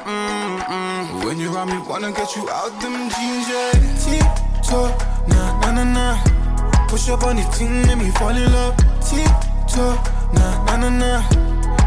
mm, 0.08 0.58
mm. 0.72 1.24
When 1.26 1.38
you're 1.38 1.54
on 1.58 1.68
me, 1.68 1.76
wanna 1.86 2.12
get 2.12 2.34
you 2.34 2.48
out 2.48 2.72
them 2.80 3.10
jeans, 3.10 3.46
yeah. 3.52 3.72
Tick-tock, 4.00 5.28
nah, 5.28 5.60
nah, 5.60 5.84
nah, 5.84 5.84
nah. 5.84 6.86
Push 6.88 7.10
up 7.10 7.24
on 7.24 7.36
the 7.36 7.42
team, 7.52 7.82
let 7.82 7.98
me 7.98 8.10
fall 8.12 8.30
in 8.30 8.50
love. 8.54 8.74
Tick-tock, 9.04 10.00
nah, 10.32 10.64
nah, 10.64 10.76
nah, 10.76 10.88
nah. 10.88 11.20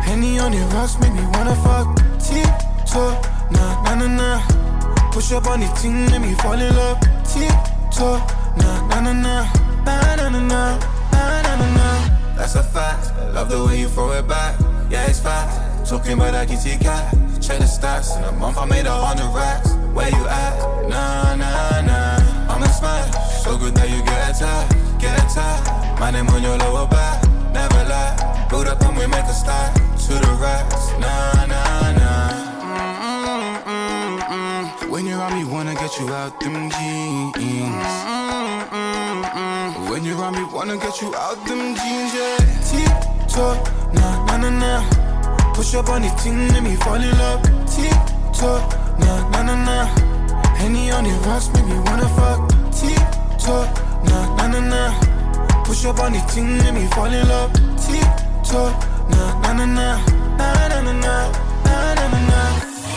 Henny 0.05 0.37
on 0.37 0.51
the 0.51 0.59
rocks, 0.75 0.99
make 0.99 1.13
me 1.13 1.25
wanna 1.33 1.55
fuck. 1.65 1.97
Tick-tock, 2.21 3.25
nah, 3.49 3.81
nah, 3.81 3.95
nah, 3.95 4.07
nah. 4.07 4.62
Push 5.13 5.31
up 5.31 5.45
on 5.45 5.59
the 5.59 5.67
team, 5.79 6.07
let 6.07 6.21
me 6.21 6.33
fall 6.41 6.53
in 6.53 6.75
love. 6.75 6.99
Tick-tock, 7.23 8.33
nah, 8.57 8.87
nah, 8.87 8.99
nah, 8.99 9.13
nah. 9.13 9.45
Nah, 9.85 10.15
nah, 10.15 10.29
nah, 10.29 10.39
nah. 10.39 10.79
Nah, 11.11 11.41
nah, 11.43 11.55
nah, 11.55 11.75
nah. 11.77 12.35
That's 12.35 12.55
a 12.55 12.63
fact. 12.63 13.13
I 13.19 13.29
love 13.29 13.47
the 13.47 13.63
way 13.63 13.79
you 13.79 13.89
throw 13.89 14.11
it 14.13 14.27
back. 14.27 14.59
Yeah, 14.89 15.05
it's 15.05 15.19
fact. 15.19 15.87
Talking 15.87 16.13
about 16.13 16.31
that 16.31 16.47
kitty 16.47 16.79
cat. 16.83 17.13
Check 17.39 17.59
the 17.59 17.65
stats. 17.65 18.17
In 18.17 18.23
a 18.23 18.31
month, 18.31 18.57
I 18.57 18.65
made 18.65 18.87
a 18.87 18.91
hundred 18.91 19.29
racks. 19.37 19.69
Where 19.93 20.09
you 20.09 20.25
at? 20.25 20.89
Nah, 20.89 21.35
nah, 21.35 21.81
nah. 21.81 22.51
I'm 22.51 22.63
a 22.63 22.69
smash. 22.73 23.43
So 23.43 23.55
good 23.55 23.75
that 23.75 23.91
you 23.91 24.01
get 24.01 24.33
attacked. 24.33 24.73
Get 24.99 25.13
attacked. 25.13 25.99
My 25.99 26.09
name 26.09 26.27
on 26.29 26.41
your 26.41 26.57
lower 26.57 26.87
back. 26.87 27.21
Never 27.53 27.85
lie. 27.85 28.47
Build 28.49 28.65
up 28.65 28.81
and 28.81 28.97
we 28.97 29.05
make 29.05 29.25
a 29.25 29.33
start. 29.33 29.75
To 29.75 30.13
the 30.17 30.37
racks. 30.41 30.89
Nah, 30.97 31.45
nah. 31.45 31.62
Mm. 35.23 35.31
On 35.31 35.39
me, 35.39 35.45
wanna 35.45 35.73
get 35.73 35.99
you 35.99 36.09
out 36.09 36.39
them 36.39 36.69
jeans. 36.69 37.35
Mm, 37.35 38.69
mm, 38.69 39.23
mm. 39.23 39.89
When 39.89 40.03
you're 40.03 40.21
on 40.21 40.33
me, 40.33 40.43
wanna 40.51 40.77
get 40.77 41.01
you 41.01 41.13
out 41.15 41.45
them 41.45 41.75
jeans, 41.75 42.13
yeah. 42.13 42.37
Tick-tock, 42.67 43.93
nah, 43.93 44.25
nah, 44.25 44.37
nah, 44.37 44.49
nah. 44.49 45.53
Push 45.53 45.75
up 45.75 45.89
on 45.89 46.01
the 46.01 46.09
team, 46.21 46.47
let 46.49 46.63
me 46.63 46.75
fall 46.75 46.95
in 46.95 47.17
love. 47.17 47.41
Tick-tock, 47.67 48.99
nah, 48.99 49.29
nah, 49.29 49.43
nah, 49.43 49.55
nah. 49.63 49.85
Henny 50.57 50.91
on 50.91 51.03
the 51.03 51.11
rocks, 51.27 51.49
make 51.53 51.65
me 51.65 51.79
wanna 51.79 52.09
fuck. 52.09 52.49
Tick-tock, 52.71 53.67
nah, 54.05 54.35
nah, 54.35 54.47
nah, 54.47 54.59
nah. 54.59 55.63
Push 55.63 55.85
up 55.85 55.99
on 55.99 56.13
the 56.13 56.19
team, 56.31 56.57
let 56.59 56.73
me 56.73 56.85
fall 56.87 57.05
in 57.05 57.27
love. 57.27 57.51
Nah, 59.09 59.53
nah, 59.53 59.65
nah. 59.65 59.97
Nah, 60.37 60.67
nah, 60.67 60.81
nah, 60.81 60.91
nah. 60.91 61.31
Nah, 61.65 61.93
nah, 61.95 62.07
nah, 62.07 62.27
nah. 62.27 62.52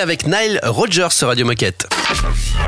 Avec 0.00 0.28
Nile 0.28 0.60
Rogers 0.62 1.10
sur 1.10 1.26
Radio 1.26 1.44
Moquette. 1.44 1.95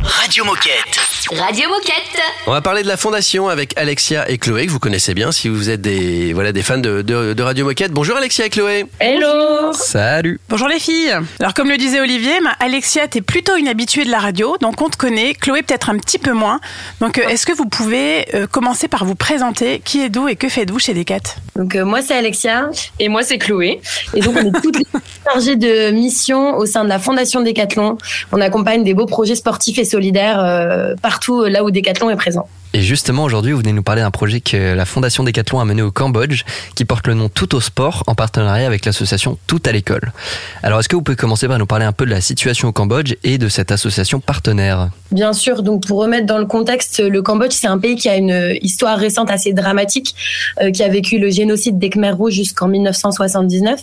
Radio 0.08 0.44
Moquette. 0.44 0.98
Radio 1.38 1.68
Moquette. 1.68 2.20
On 2.46 2.52
va 2.52 2.60
parler 2.62 2.82
de 2.82 2.88
la 2.88 2.96
fondation 2.96 3.48
avec 3.48 3.76
Alexia 3.78 4.28
et 4.30 4.38
Chloé, 4.38 4.66
que 4.66 4.70
vous 4.70 4.78
connaissez 4.78 5.12
bien 5.14 5.30
si 5.32 5.48
vous 5.48 5.68
êtes 5.70 5.80
des, 5.82 6.32
voilà, 6.32 6.52
des 6.52 6.62
fans 6.62 6.78
de, 6.78 7.02
de- 7.02 7.34
de 7.34 7.42
Radio 7.42 7.64
Moquette. 7.66 7.92
Bonjour 7.92 8.16
Alexia 8.16 8.46
et 8.46 8.50
Chloé. 8.50 8.86
Hello 9.00 9.72
Salut. 9.74 10.40
Bonjour 10.48 10.66
les 10.68 10.78
filles. 10.80 11.14
Alors 11.40 11.52
comme 11.54 11.68
le 11.68 11.76
disait 11.76 12.00
Olivier, 12.00 12.40
ma 12.40 12.50
Alexia, 12.60 13.06
t'es 13.06 13.20
plutôt 13.20 13.56
une 13.56 13.68
habituée 13.68 14.04
de 14.04 14.10
la 14.10 14.18
radio, 14.18 14.56
donc 14.60 14.80
on 14.80 14.88
te 14.88 14.96
connaît. 14.96 15.34
Chloé 15.34 15.62
peut-être 15.62 15.90
un 15.90 15.98
petit 15.98 16.18
peu 16.18 16.32
moins. 16.32 16.60
Donc 17.00 17.18
euh, 17.18 17.28
est-ce 17.28 17.44
que 17.46 17.52
vous 17.52 17.66
pouvez 17.66 18.26
euh, 18.34 18.46
commencer 18.46 18.88
par 18.88 19.04
vous 19.04 19.14
présenter 19.14 19.80
Qui 19.84 20.02
êtes-vous 20.04 20.28
et 20.28 20.36
que 20.36 20.48
faites-vous 20.48 20.78
chez 20.78 20.94
Decat? 20.94 21.18
Donc 21.56 21.76
euh, 21.76 21.84
moi 21.84 22.00
c'est 22.02 22.14
Alexia 22.16 22.70
Et 22.98 23.08
moi, 23.08 23.22
c'est 23.22 23.38
Chloé. 23.38 23.80
et 24.14 24.20
donc 24.20 24.34
on 24.36 24.46
est 24.46 24.62
toutes 24.62 24.78
les 24.78 24.86
chargées 25.24 25.56
de 25.56 25.90
mission 25.90 26.56
au 26.56 26.64
sein 26.66 26.84
de 26.84 26.88
la 26.88 26.98
Fondation 26.98 27.42
Décathlon. 27.42 27.98
On 28.32 28.40
accompagne 28.40 28.82
des 28.84 28.94
beaux 28.94 29.06
projets 29.06 29.34
sportifs 29.34 29.78
et 29.78 29.84
solidaires 29.84 29.97
euh, 30.40 30.94
partout 31.00 31.44
là 31.44 31.64
où 31.64 31.70
Décathlon 31.70 32.10
est 32.10 32.16
présent. 32.16 32.48
Et 32.74 32.82
justement, 32.82 33.24
aujourd'hui, 33.24 33.52
vous 33.52 33.58
venez 33.58 33.72
nous 33.72 33.82
parler 33.82 34.02
d'un 34.02 34.10
projet 34.10 34.40
que 34.40 34.74
la 34.74 34.84
Fondation 34.84 35.24
Décathlon 35.24 35.58
a 35.58 35.64
mené 35.64 35.80
au 35.80 35.90
Cambodge, 35.90 36.42
qui 36.74 36.84
porte 36.84 37.06
le 37.06 37.14
nom 37.14 37.28
Tout 37.30 37.54
au 37.54 37.60
sport, 37.60 38.04
en 38.06 38.14
partenariat 38.14 38.66
avec 38.66 38.84
l'association 38.84 39.38
Tout 39.46 39.62
à 39.64 39.72
l'école. 39.72 40.12
Alors, 40.62 40.78
est-ce 40.78 40.88
que 40.88 40.94
vous 40.94 41.00
pouvez 41.02 41.16
commencer 41.16 41.48
par 41.48 41.58
nous 41.58 41.64
parler 41.66 41.86
un 41.86 41.92
peu 41.92 42.04
de 42.04 42.10
la 42.10 42.20
situation 42.20 42.68
au 42.68 42.72
Cambodge 42.72 43.14
et 43.24 43.38
de 43.38 43.48
cette 43.48 43.72
association 43.72 44.20
partenaire? 44.20 44.90
Bien 45.12 45.32
sûr, 45.32 45.62
donc 45.62 45.86
pour 45.86 45.98
remettre 46.00 46.26
dans 46.26 46.36
le 46.36 46.44
contexte, 46.44 47.00
le 47.00 47.22
Cambodge, 47.22 47.52
c'est 47.52 47.66
un 47.68 47.78
pays 47.78 47.96
qui 47.96 48.10
a 48.10 48.16
une 48.16 48.54
histoire 48.60 48.98
récente 48.98 49.30
assez 49.30 49.54
dramatique, 49.54 50.14
euh, 50.60 50.70
qui 50.70 50.82
a 50.82 50.88
vécu 50.88 51.18
le 51.18 51.30
génocide 51.30 51.78
des 51.78 51.88
Khmers 51.88 52.18
rouges 52.18 52.34
jusqu'en 52.34 52.68
1979. 52.68 53.80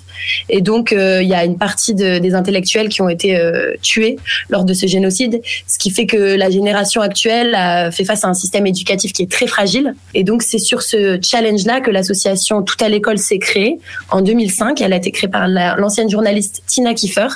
Et 0.50 0.62
donc, 0.62 0.94
euh, 0.94 1.24
il 1.24 1.28
y 1.28 1.34
a 1.34 1.44
une 1.44 1.58
partie 1.58 1.96
de- 1.96 2.20
des 2.20 2.36
intellectuels 2.36 2.90
qui 2.90 3.02
ont 3.02 3.10
été 3.10 3.36
euh, 3.36 3.74
tués 3.82 4.18
lors 4.50 4.64
de 4.64 4.76
ce 4.76 4.86
génocide, 4.86 5.42
ce 5.68 5.80
qui 5.80 5.90
fait 5.90 6.06
que 6.06 6.36
la 6.36 6.52
génération 6.52 7.02
actuelle 7.02 7.56
a 7.56 7.90
fait 7.90 8.06
face 8.06 8.24
à 8.24 8.28
un 8.28 8.36
système 8.36 8.68
éducatif 8.68 8.75
qui 8.84 9.24
est 9.24 9.32
très 9.32 9.48
fragile. 9.48 9.96
Et 10.14 10.24
donc, 10.24 10.44
c'est 10.44 10.60
sur 10.60 10.82
ce 10.82 11.20
challenge-là 11.22 11.82
que 11.82 11.90
l'association 11.92 12.62
Tout 12.62 12.76
à 12.82 12.90
l'école 12.90 13.18
s'est 13.18 13.40
créée 13.40 13.80
en 14.12 14.22
2005. 14.22 14.82
Elle 14.82 14.94
a 14.94 14.98
été 14.98 15.12
créée 15.12 15.30
par 15.30 15.48
la- 15.48 15.76
l'ancienne 15.78 16.10
journaliste 16.10 16.64
Tina 16.68 16.94
Kiefer 16.94 17.28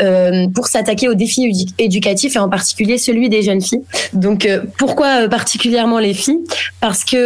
euh, 0.00 0.46
pour 0.54 0.66
s'attaquer 0.68 1.08
aux 1.08 1.14
défis 1.14 1.48
édu- 1.48 1.72
éducatifs 1.78 2.36
et 2.36 2.38
en 2.38 2.48
particulier 2.48 2.98
celui 2.98 3.28
des 3.28 3.42
jeunes 3.42 3.60
filles. 3.62 3.82
Donc 4.12 4.46
euh, 4.46 4.62
pourquoi 4.78 5.22
euh, 5.24 5.28
particulièrement 5.28 5.98
les 5.98 6.14
filles? 6.14 6.38
Parce 6.80 7.04
que 7.04 7.16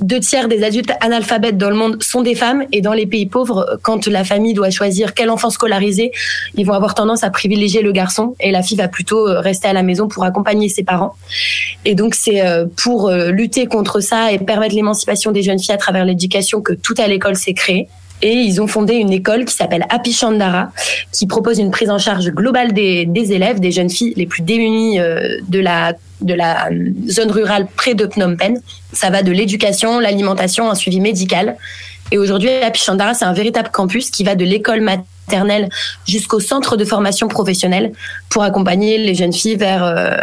deux 0.00 0.20
tiers 0.20 0.48
des 0.48 0.64
adultes 0.64 0.92
analphabètes 1.00 1.56
dans 1.56 1.70
le 1.70 1.76
monde 1.76 2.02
sont 2.02 2.22
des 2.22 2.34
femmes 2.34 2.64
et 2.72 2.80
dans 2.80 2.92
les 2.92 3.06
pays 3.06 3.26
pauvres, 3.26 3.78
quand 3.82 4.06
la 4.06 4.24
famille 4.24 4.54
doit 4.54 4.70
choisir 4.70 5.14
quel 5.14 5.30
enfant 5.30 5.50
scolariser, 5.50 6.12
ils 6.54 6.66
vont 6.66 6.72
avoir 6.72 6.94
tendance 6.94 7.24
à 7.24 7.30
privilégier 7.30 7.82
le 7.82 7.92
garçon 7.92 8.34
et 8.40 8.50
la 8.50 8.62
fille 8.62 8.76
va 8.76 8.88
plutôt 8.88 9.28
euh, 9.28 9.40
rester 9.40 9.68
à 9.68 9.72
la 9.72 9.82
maison 9.82 10.08
pour 10.08 10.24
accompagner 10.24 10.68
ses 10.68 10.82
parents. 10.82 11.14
Et 11.84 11.94
donc 11.94 12.14
c'est 12.14 12.44
euh, 12.44 12.66
pour 12.82 13.08
euh, 13.08 13.30
lutter 13.30 13.66
contre 13.66 14.00
ça 14.00 14.32
et 14.32 14.38
permettre 14.38 14.74
l'émancipation 14.74 15.30
des 15.30 15.42
jeunes 15.42 15.58
filles 15.58 15.74
à 15.74 15.78
travers 15.78 16.04
l'éducation 16.04 16.60
que 16.62 16.72
tout 16.72 16.94
à 16.98 17.06
l'école 17.06 17.36
s'est 17.36 17.54
créé. 17.54 17.88
Et 18.22 18.32
ils 18.32 18.62
ont 18.62 18.68
fondé 18.68 18.94
une 18.94 19.12
école 19.12 19.44
qui 19.44 19.54
s'appelle 19.54 19.84
Happy 19.90 20.12
Chandara, 20.12 20.70
qui 21.12 21.26
propose 21.26 21.58
une 21.58 21.72
prise 21.72 21.90
en 21.90 21.98
charge 21.98 22.30
globale 22.30 22.72
des, 22.72 23.32
élèves, 23.32 23.58
des 23.58 23.72
jeunes 23.72 23.90
filles 23.90 24.14
les 24.16 24.26
plus 24.26 24.42
démunies 24.42 25.00
euh, 25.00 25.38
de 25.48 25.58
la 25.58 25.94
de 26.22 26.34
la 26.34 26.68
euh, 26.68 26.92
zone 27.08 27.30
rurale 27.30 27.66
près 27.76 27.94
de 27.94 28.06
Phnom 28.06 28.36
Penh. 28.36 28.60
Ça 28.92 29.10
va 29.10 29.22
de 29.22 29.32
l'éducation, 29.32 29.98
l'alimentation, 29.98 30.70
un 30.70 30.74
suivi 30.74 31.00
médical. 31.00 31.56
Et 32.12 32.18
aujourd'hui, 32.18 32.50
Happy 32.50 32.80
Chandara, 32.80 33.14
c'est 33.14 33.24
un 33.24 33.32
véritable 33.32 33.70
campus 33.72 34.10
qui 34.10 34.22
va 34.22 34.34
de 34.34 34.44
l'école 34.44 34.82
maternelle 34.82 35.68
jusqu'au 36.06 36.40
centre 36.40 36.76
de 36.76 36.84
formation 36.84 37.26
professionnelle 37.28 37.92
pour 38.28 38.42
accompagner 38.42 38.98
les 38.98 39.14
jeunes 39.14 39.32
filles 39.32 39.56
vers, 39.56 39.82
euh, 39.82 40.14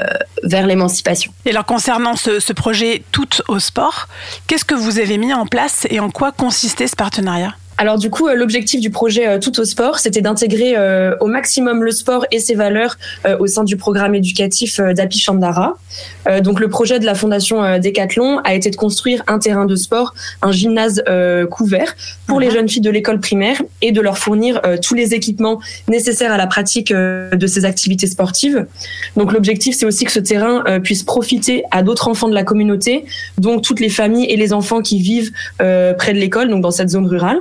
vers 0.44 0.68
l'émancipation. 0.68 1.32
Et 1.46 1.50
alors 1.50 1.66
concernant 1.66 2.16
ce, 2.16 2.40
ce 2.40 2.54
projet 2.54 3.04
Tout 3.12 3.28
au 3.48 3.60
sport, 3.60 4.08
qu'est-ce 4.48 4.66
que 4.66 4.76
vous 4.76 5.00
avez 5.00 5.18
mis 5.18 5.34
en 5.34 5.48
place 5.48 5.88
et 5.90 6.00
en 6.00 6.12
quoi 6.12 6.32
consistait 6.32 6.88
ce 6.88 6.96
partenariat? 6.96 7.56
Alors 7.82 7.98
du 7.98 8.10
coup, 8.10 8.28
euh, 8.28 8.36
l'objectif 8.36 8.82
du 8.82 8.90
projet 8.90 9.26
euh, 9.26 9.40
Tout 9.40 9.58
au 9.58 9.64
sport, 9.64 10.00
c'était 10.00 10.20
d'intégrer 10.20 10.74
euh, 10.76 11.16
au 11.22 11.28
maximum 11.28 11.82
le 11.82 11.92
sport 11.92 12.26
et 12.30 12.40
ses 12.40 12.54
valeurs 12.54 12.98
au 13.40 13.48
sein 13.48 13.64
du 13.64 13.78
programme 13.78 14.16
éducatif 14.16 14.80
d'Api 14.80 15.20
Chandara. 15.20 15.78
Donc 16.44 16.60
le 16.60 16.68
projet 16.68 17.00
de 17.00 17.06
la 17.06 17.16
fondation 17.16 17.80
Décathlon 17.80 18.40
a 18.40 18.54
été 18.54 18.70
de 18.70 18.76
construire 18.76 19.24
un 19.28 19.40
terrain 19.40 19.66
de 19.66 19.76
sport, 19.76 20.14
un 20.42 20.52
gymnase 20.52 21.04
couvert 21.50 21.96
pour 22.28 22.40
les 22.40 22.52
jeunes 22.52 22.68
filles 22.68 22.82
de 22.82 22.90
l'école 22.90 23.20
primaire 23.20 23.62
et 23.82 23.92
de 23.92 24.02
leur 24.02 24.18
fournir 24.18 24.62
tous 24.82 24.96
les 24.96 25.14
équipements 25.14 25.60
nécessaires 25.88 26.32
à 26.32 26.38
la 26.38 26.48
pratique 26.48 26.92
de 26.92 27.48
ces 27.48 27.66
activités 27.66 28.08
sportives. 28.08 28.66
Donc 29.16 29.32
l'objectif, 29.32 29.76
c'est 29.76 29.86
aussi 29.86 30.06
que 30.06 30.12
ce 30.12 30.20
terrain 30.20 30.64
puisse 30.82 31.04
profiter 31.04 31.64
à 31.72 31.84
d'autres 31.84 32.08
enfants 32.08 32.30
de 32.30 32.36
la 32.36 32.44
communauté, 32.44 33.06
donc 33.38 33.62
toutes 33.62 33.80
les 33.80 33.90
familles 33.90 34.26
et 34.26 34.36
les 34.36 34.54
enfants 34.54 34.82
qui 34.82 35.00
vivent 35.02 35.32
près 35.58 36.14
de 36.14 36.20
l'école, 36.20 36.50
donc 36.50 36.62
dans 36.62 36.72
cette 36.72 36.90
zone 36.90 37.08
rurale. 37.08 37.40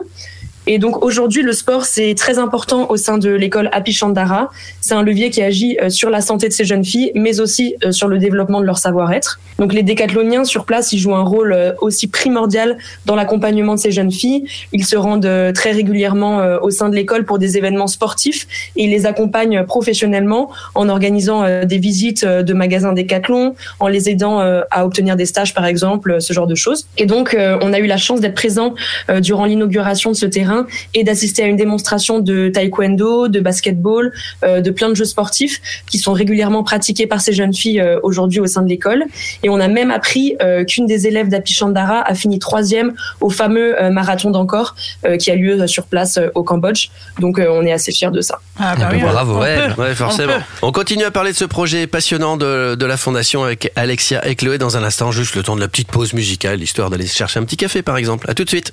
Et 0.70 0.78
donc 0.78 1.02
aujourd'hui, 1.02 1.40
le 1.40 1.54
sport, 1.54 1.86
c'est 1.86 2.14
très 2.14 2.38
important 2.38 2.90
au 2.90 2.98
sein 2.98 3.16
de 3.16 3.30
l'école 3.30 3.70
Happy 3.72 3.90
Chandara. 3.90 4.50
C'est 4.88 4.94
un 4.94 5.02
levier 5.02 5.28
qui 5.28 5.42
agit 5.42 5.76
euh, 5.82 5.90
sur 5.90 6.08
la 6.08 6.22
santé 6.22 6.48
de 6.48 6.54
ces 6.54 6.64
jeunes 6.64 6.82
filles, 6.82 7.12
mais 7.14 7.40
aussi 7.40 7.76
euh, 7.84 7.92
sur 7.92 8.08
le 8.08 8.16
développement 8.16 8.58
de 8.58 8.64
leur 8.64 8.78
savoir-être. 8.78 9.38
Donc 9.58 9.74
les 9.74 9.82
décathloniens 9.82 10.44
sur 10.44 10.64
place, 10.64 10.94
ils 10.94 10.98
jouent 10.98 11.14
un 11.14 11.24
rôle 11.24 11.52
euh, 11.52 11.72
aussi 11.82 12.06
primordial 12.06 12.78
dans 13.04 13.14
l'accompagnement 13.14 13.74
de 13.74 13.80
ces 13.80 13.90
jeunes 13.90 14.10
filles. 14.10 14.44
Ils 14.72 14.86
se 14.86 14.96
rendent 14.96 15.30
très 15.52 15.72
régulièrement 15.72 16.38
au 16.62 16.70
sein 16.70 16.88
de 16.88 16.94
l'école 16.94 17.26
pour 17.26 17.38
des 17.38 17.58
événements 17.58 17.86
sportifs 17.86 18.46
et 18.76 18.84
ils 18.84 18.90
les 18.90 19.04
accompagnent 19.04 19.64
professionnellement 19.64 20.50
en 20.74 20.88
organisant 20.88 21.44
des 21.64 21.78
visites 21.78 22.24
de 22.24 22.52
magasins 22.54 22.92
décathlon, 22.92 23.54
en 23.80 23.88
les 23.88 24.08
aidant 24.08 24.38
à 24.40 24.84
obtenir 24.84 25.16
des 25.16 25.26
stages 25.26 25.54
par 25.54 25.66
exemple, 25.66 26.20
ce 26.20 26.32
genre 26.32 26.46
de 26.46 26.54
choses. 26.54 26.86
Et 26.96 27.06
donc 27.06 27.36
on 27.38 27.72
a 27.72 27.78
eu 27.78 27.86
la 27.86 27.96
chance 27.96 28.20
d'être 28.20 28.34
présent 28.34 28.74
durant 29.20 29.44
l'inauguration 29.44 30.12
de 30.12 30.16
ce 30.16 30.26
terrain 30.26 30.66
et 30.94 31.04
d'assister 31.04 31.42
à 31.42 31.46
une 31.46 31.56
démonstration 31.56 32.20
de 32.20 32.48
taekwondo, 32.48 33.28
de 33.28 33.40
basketball, 33.40 34.12
de 34.42 34.70
plein 34.78 34.88
de 34.88 34.94
jeux 34.94 35.04
sportifs 35.04 35.60
qui 35.90 35.98
sont 35.98 36.12
régulièrement 36.12 36.62
pratiqués 36.62 37.06
par 37.06 37.20
ces 37.20 37.32
jeunes 37.32 37.52
filles 37.52 37.80
euh, 37.80 37.98
aujourd'hui 38.02 38.40
au 38.40 38.46
sein 38.46 38.62
de 38.62 38.68
l'école. 38.68 39.04
Et 39.42 39.48
on 39.50 39.58
a 39.60 39.68
même 39.68 39.90
appris 39.90 40.36
euh, 40.40 40.64
qu'une 40.64 40.86
des 40.86 41.06
élèves 41.08 41.28
d'Api 41.28 41.52
Chandara 41.52 42.00
a 42.00 42.14
fini 42.14 42.38
troisième 42.38 42.94
au 43.20 43.30
fameux 43.30 43.80
euh, 43.82 43.90
marathon 43.90 44.30
d'Angkor 44.30 44.76
euh, 45.04 45.16
qui 45.16 45.30
a 45.30 45.34
lieu 45.34 45.66
sur 45.66 45.84
place 45.84 46.18
euh, 46.18 46.28
au 46.34 46.42
Cambodge. 46.44 46.88
Donc 47.18 47.38
euh, 47.38 47.48
on 47.50 47.64
est 47.66 47.72
assez 47.72 47.90
fiers 47.92 48.10
de 48.12 48.20
ça. 48.20 48.38
Ah 48.58 48.76
bah 48.76 48.88
oui, 48.92 49.00
bravo, 49.00 49.38
on 49.38 49.44
elle. 49.44 49.74
peut. 49.74 49.82
Ouais, 49.82 49.94
forcément. 49.94 50.38
On, 50.62 50.72
continue 50.72 51.04
à 51.04 51.10
parler 51.10 51.32
de 51.32 51.36
ce 51.36 51.44
projet 51.44 51.86
passionnant 51.86 52.36
de, 52.36 52.76
de 52.76 52.86
la 52.86 52.96
fondation 52.96 53.42
avec 53.42 53.72
Alexia 53.74 54.26
et 54.26 54.36
Chloé 54.36 54.58
dans 54.58 54.76
un 54.76 54.84
instant, 54.84 55.10
juste 55.10 55.34
le 55.34 55.42
temps 55.42 55.56
de 55.56 55.60
la 55.60 55.68
petite 55.68 55.88
pause 55.88 56.12
musicale, 56.12 56.62
histoire 56.62 56.90
d'aller 56.90 57.06
chercher 57.06 57.40
un 57.40 57.44
petit 57.44 57.56
café 57.56 57.82
par 57.82 57.96
exemple. 57.96 58.30
À 58.30 58.34
tout 58.34 58.44
de 58.44 58.48
suite. 58.48 58.72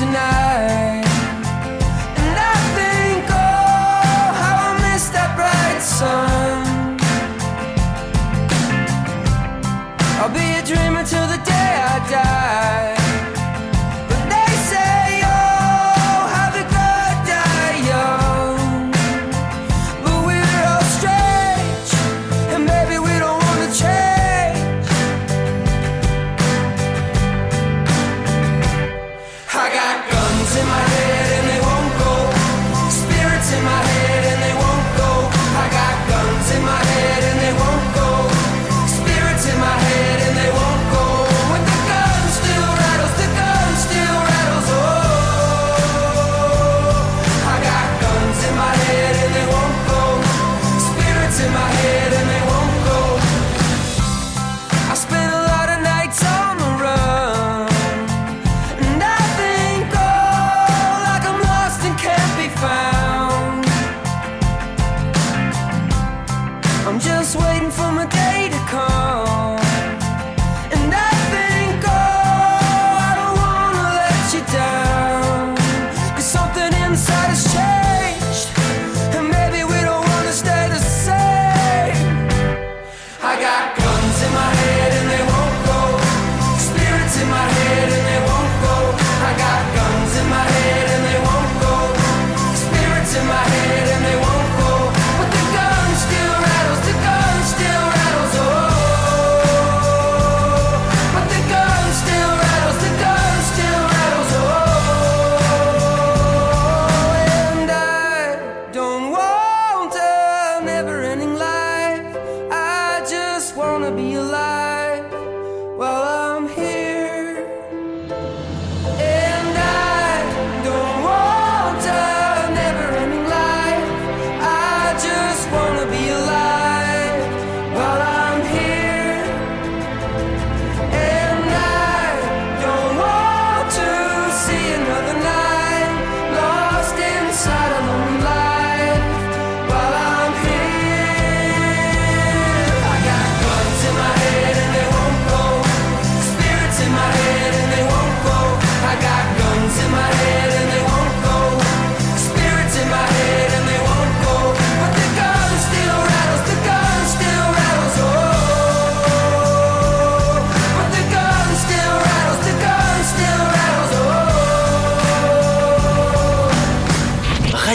tonight. 0.00 0.49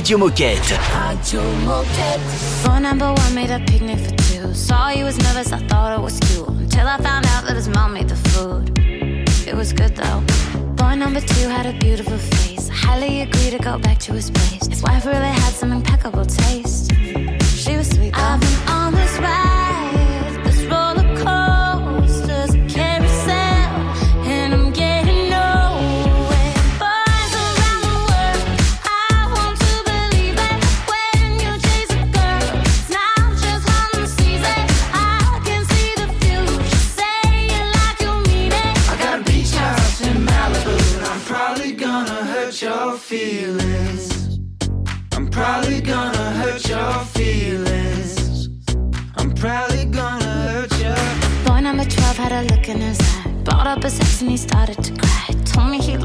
Radio 0.06 0.20
Moquette. 0.20 0.78
Radio 1.00 1.42
Moquette. 1.66 2.20
Phone 2.64 2.84
number 2.84 3.12
one 3.12 3.34
made 3.34 3.50
a 3.50 3.58
picnic 3.66 3.98
for 3.98 4.16
two. 4.18 4.54
Saw 4.54 4.90
he 4.90 5.04
was 5.04 5.18
nervous, 5.18 5.52
I 5.52 5.58
thought 5.66 5.98
it 5.98 6.00
was 6.00 6.20
cute. 6.20 6.48
Until 6.48 6.88
I 6.88 6.98
found 6.98 7.26
out 7.26 7.44
that 7.46 7.56
his 7.56 7.68
mom 7.68 7.94
made 7.94 8.10
the 8.10 8.16
food. 8.16 8.78
It 9.48 9.56
was 9.56 9.74
good 9.74 9.96
though. 9.96 10.22
Boy 10.76 10.94
number 10.94 11.22
two 11.22 11.50
had 11.50 11.66
a 11.66 11.74
beautiful 11.80 12.20
face. 12.20 12.70
Highly 12.70 13.24
agree 13.24 13.50
to 13.50 13.58
go 13.58 13.80
back 13.80 13.98
to 14.02 14.14
his 14.14 14.30
place. 14.30 14.68
His 14.68 14.84
wife 14.84 15.08
really 15.08 15.26
had 15.42 15.54
some 15.54 15.72
impeccable 15.72 16.26
taste. 16.26 16.92
Brought 53.46 53.68
up 53.68 53.84
a 53.84 53.88
ex 53.88 54.22
and 54.22 54.32
he 54.32 54.38
started 54.38 54.84
to 54.84 54.92
cry. 54.98 55.28
Told 55.46 55.70
me 55.70 55.78
he 55.78 55.98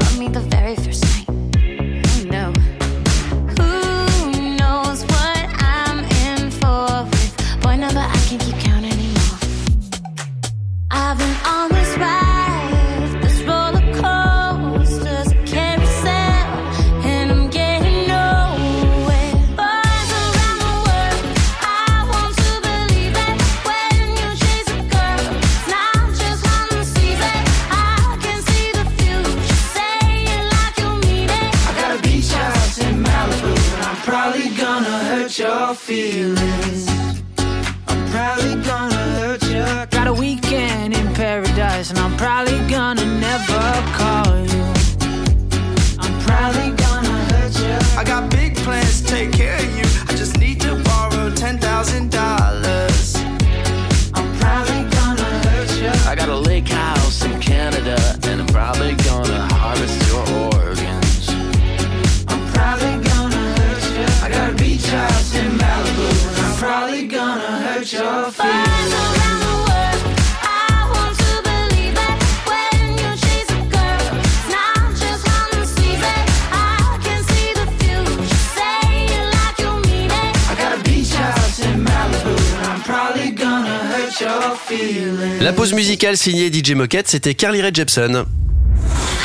musicale 85.81 86.15
signée 86.15 86.53
DJ 86.53 86.73
Moquette, 86.73 87.07
c'était 87.07 87.33
Carly 87.33 87.59
Rae 87.59 87.71
Jepsen. 87.73 88.23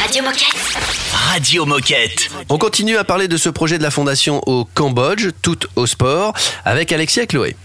Radio 0.01 0.23
Moquette. 0.23 0.57
Radio 1.13 1.67
Moquette. 1.67 2.31
On 2.49 2.57
continue 2.57 2.97
à 2.97 3.05
parler 3.05 3.29
de 3.29 3.37
ce 3.37 3.51
projet 3.51 3.77
de 3.77 3.83
la 3.83 3.91
fondation 3.91 4.41
au 4.47 4.65
Cambodge, 4.65 5.33
tout 5.43 5.59
au 5.77 5.85
sport, 5.85 6.33
avec 6.65 6.93
Alexia 6.93 7.25
et 7.25 7.27
Chloé. 7.27 7.57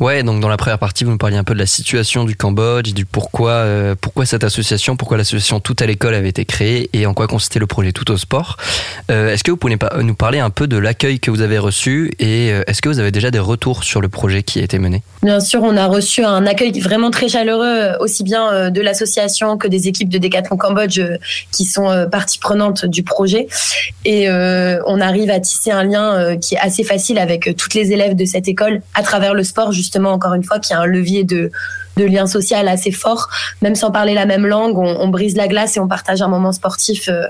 Ouais, 0.00 0.22
donc 0.22 0.40
dans 0.40 0.48
la 0.48 0.56
première 0.56 0.78
partie, 0.78 1.04
vous 1.04 1.10
nous 1.12 1.18
parliez 1.18 1.36
un 1.36 1.44
peu 1.44 1.54
de 1.54 1.58
la 1.58 1.66
situation 1.66 2.24
du 2.24 2.36
Cambodge, 2.36 2.92
du 2.92 3.04
pourquoi, 3.04 3.50
euh, 3.52 3.94
pourquoi 4.00 4.26
cette 4.26 4.44
association, 4.44 4.96
pourquoi 4.96 5.16
l'association 5.16 5.60
Tout 5.60 5.76
à 5.80 5.86
l'école 5.86 6.14
avait 6.14 6.28
été 6.28 6.44
créée 6.44 6.90
et 6.92 7.06
en 7.06 7.14
quoi 7.14 7.26
consistait 7.26 7.58
le 7.58 7.66
projet 7.66 7.92
Tout 7.92 8.10
au 8.10 8.16
sport. 8.16 8.56
Euh, 9.10 9.32
est-ce 9.32 9.44
que 9.44 9.50
vous 9.50 9.56
pouvez 9.56 9.76
pas- 9.76 9.92
nous 10.02 10.14
parler 10.14 10.38
un 10.38 10.50
peu 10.50 10.66
de 10.66 10.76
l'accueil 10.76 11.20
que 11.20 11.30
vous 11.30 11.40
avez 11.40 11.58
reçu 11.58 12.12
et 12.18 12.50
euh, 12.52 12.62
est-ce 12.66 12.82
que 12.82 12.88
vous 12.88 12.98
avez 12.98 13.10
déjà 13.12 13.30
des 13.30 13.38
retours 13.38 13.84
sur 13.84 14.00
le 14.00 14.08
projet 14.08 14.42
qui 14.42 14.60
a 14.60 14.62
été 14.62 14.78
mené? 14.78 15.02
Bien 15.22 15.40
sûr, 15.40 15.62
on 15.62 15.76
a 15.76 15.86
reçu 15.86 16.24
un 16.24 16.46
accueil 16.46 16.78
vraiment 16.80 17.10
très 17.10 17.28
chaleureux, 17.28 17.64
euh, 17.66 17.98
aussi 18.00 18.24
bien 18.24 18.52
euh, 18.52 18.70
de 18.70 18.80
l'association 18.80 19.56
que 19.56 19.68
des 19.68 19.88
équipes 19.88 20.08
de 20.08 20.18
Décathlon 20.18 20.56
Cambodge 20.56 20.98
euh, 20.98 21.16
qui 21.52 21.64
sont 21.64 21.90
euh, 21.90 22.06
partie 22.06 22.38
prenante 22.38 22.84
du 22.86 23.02
projet. 23.02 23.46
Et 24.04 24.28
euh, 24.28 24.80
on 24.86 25.00
arrive 25.00 25.30
à 25.30 25.40
tisser 25.40 25.70
un 25.70 25.84
lien 25.84 26.14
euh, 26.14 26.36
qui 26.36 26.54
est 26.54 26.58
assez 26.58 26.84
facile 26.84 27.18
avec 27.18 27.48
euh, 27.48 27.52
toutes 27.54 27.74
les 27.74 27.92
élèves 27.92 28.14
de 28.16 28.24
cette 28.24 28.48
école 28.48 28.82
à 28.94 29.02
travers 29.02 29.34
le 29.34 29.44
sport, 29.44 29.72
justement, 29.74 30.12
encore 30.12 30.34
une 30.34 30.44
fois, 30.44 30.58
qui 30.58 30.72
a 30.72 30.80
un 30.80 30.86
levier 30.86 31.24
de 31.24 31.50
de 31.96 32.04
lien 32.04 32.26
social 32.26 32.68
assez 32.68 32.90
fort, 32.90 33.28
même 33.62 33.74
sans 33.74 33.90
parler 33.90 34.14
la 34.14 34.26
même 34.26 34.46
langue, 34.46 34.78
on, 34.78 35.08
brise 35.08 35.36
la 35.36 35.48
glace 35.48 35.76
et 35.76 35.80
on 35.80 35.88
partage 35.88 36.22
un 36.22 36.28
moment 36.28 36.52
sportif 36.52 37.08
euh, 37.08 37.22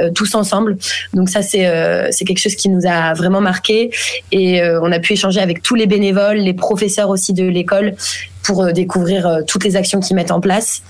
euh, 0.00 0.10
tous 0.10 0.34
ensemble. 0.34 0.76
Donc 1.14 1.28
ça 1.28 1.42
c'est 1.42 1.66
euh, 1.66 2.08
c'est 2.10 2.24
quelque 2.24 2.40
chose 2.40 2.54
qui 2.54 2.68
nous 2.68 2.86
a 2.86 3.14
vraiment 3.14 3.40
marqué 3.40 3.90
et 4.32 4.62
on 4.82 4.92
a 4.92 4.98
pu 4.98 5.14
échanger 5.14 5.40
avec 5.40 5.62
tous 5.62 5.74
les 5.74 5.86
bénévoles, 5.86 6.36
les 6.36 6.54
professeurs 6.54 7.08
aussi 7.08 7.32
de 7.32 7.44
l'école 7.44 7.94
pour 8.42 8.72
découvrir 8.72 9.42
toutes 9.46 9.64
les 9.64 9.76
actions 9.76 10.00
qu'ils 10.00 10.16
mettent 10.16 10.30
en 10.30 10.40
place. 10.40 10.82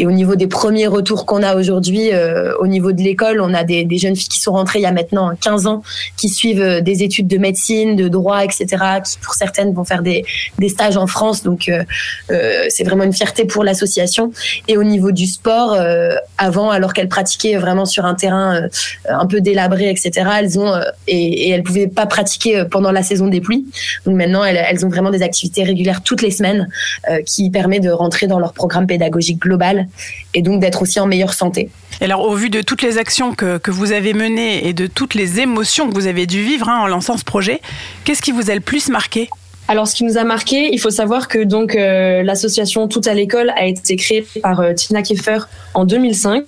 Et 0.00 0.06
au 0.06 0.12
niveau 0.12 0.34
des 0.34 0.46
premiers 0.46 0.86
retours 0.86 1.26
qu'on 1.26 1.42
a 1.42 1.54
aujourd'hui, 1.56 2.10
euh, 2.12 2.56
au 2.58 2.66
niveau 2.66 2.92
de 2.92 3.02
l'école, 3.02 3.42
on 3.42 3.52
a 3.52 3.64
des, 3.64 3.84
des 3.84 3.98
jeunes 3.98 4.16
filles 4.16 4.30
qui 4.30 4.40
sont 4.40 4.52
rentrées 4.52 4.78
il 4.78 4.82
y 4.82 4.86
a 4.86 4.92
maintenant 4.92 5.32
15 5.38 5.66
ans, 5.66 5.82
qui 6.16 6.30
suivent 6.30 6.62
euh, 6.62 6.80
des 6.80 7.02
études 7.02 7.28
de 7.28 7.36
médecine, 7.36 7.96
de 7.96 8.08
droit, 8.08 8.42
etc., 8.42 8.66
qui 9.04 9.18
pour 9.18 9.34
certaines 9.34 9.74
vont 9.74 9.84
faire 9.84 10.00
des, 10.02 10.24
des 10.58 10.70
stages 10.70 10.96
en 10.96 11.06
France. 11.06 11.42
Donc 11.42 11.68
euh, 11.68 11.84
euh, 12.30 12.64
c'est 12.70 12.84
vraiment 12.84 13.04
une 13.04 13.12
fierté 13.12 13.44
pour 13.44 13.62
l'association. 13.62 14.32
Et 14.68 14.78
au 14.78 14.84
niveau 14.84 15.12
du 15.12 15.26
sport, 15.26 15.74
euh, 15.74 16.14
avant, 16.38 16.70
alors 16.70 16.94
qu'elles 16.94 17.10
pratiquaient 17.10 17.58
vraiment 17.58 17.84
sur 17.84 18.06
un 18.06 18.14
terrain 18.14 18.68
un 19.06 19.26
peu 19.26 19.42
délabré, 19.42 19.90
etc., 19.90 20.28
elles 20.38 20.58
ont 20.58 20.72
et, 21.08 21.48
et 21.48 21.50
elles 21.50 21.62
pouvaient 21.62 21.88
pas 21.88 22.06
pratiquer 22.06 22.64
pendant 22.70 22.90
la 22.90 23.02
saison 23.02 23.28
des 23.28 23.42
pluies. 23.42 23.66
Donc 24.06 24.16
maintenant, 24.16 24.44
elles, 24.44 24.64
elles 24.66 24.86
ont 24.86 24.88
vraiment 24.88 25.10
des 25.10 25.22
activités 25.22 25.62
régulières 25.62 26.02
toutes 26.02 26.22
les 26.22 26.30
semaines, 26.30 26.68
euh, 27.10 27.22
qui 27.22 27.50
permet 27.50 27.80
de 27.80 27.90
rentrer 27.90 28.26
dans 28.26 28.38
leur 28.38 28.52
programme 28.52 28.86
pédagogique 28.86 29.40
global 29.40 29.88
et 30.34 30.42
donc 30.42 30.60
d'être 30.60 30.82
aussi 30.82 31.00
en 31.00 31.06
meilleure 31.06 31.34
santé. 31.34 31.70
Et 32.00 32.04
alors, 32.04 32.22
au 32.22 32.34
vu 32.34 32.50
de 32.50 32.62
toutes 32.62 32.82
les 32.82 32.98
actions 32.98 33.34
que, 33.34 33.58
que 33.58 33.70
vous 33.70 33.92
avez 33.92 34.14
menées 34.14 34.66
et 34.66 34.72
de 34.72 34.86
toutes 34.86 35.14
les 35.14 35.40
émotions 35.40 35.88
que 35.88 35.94
vous 35.94 36.06
avez 36.06 36.26
dû 36.26 36.42
vivre 36.42 36.68
hein, 36.68 36.80
en 36.80 36.86
lançant 36.86 37.16
ce 37.16 37.24
projet, 37.24 37.60
qu'est-ce 38.04 38.22
qui 38.22 38.32
vous 38.32 38.50
a 38.50 38.54
le 38.54 38.60
plus 38.60 38.88
marqué? 38.88 39.28
Alors, 39.70 39.86
ce 39.86 39.94
qui 39.94 40.02
nous 40.02 40.18
a 40.18 40.24
marqué, 40.24 40.70
il 40.72 40.80
faut 40.80 40.90
savoir 40.90 41.28
que 41.28 41.38
donc 41.44 41.76
euh, 41.76 42.24
l'association 42.24 42.88
Tout 42.88 43.02
à 43.04 43.14
l'école 43.14 43.50
a 43.50 43.66
été 43.66 43.94
créée 43.94 44.26
par 44.42 44.58
euh, 44.58 44.72
Tina 44.74 45.00
Keffer 45.00 45.38
en 45.74 45.84
2005. 45.84 46.42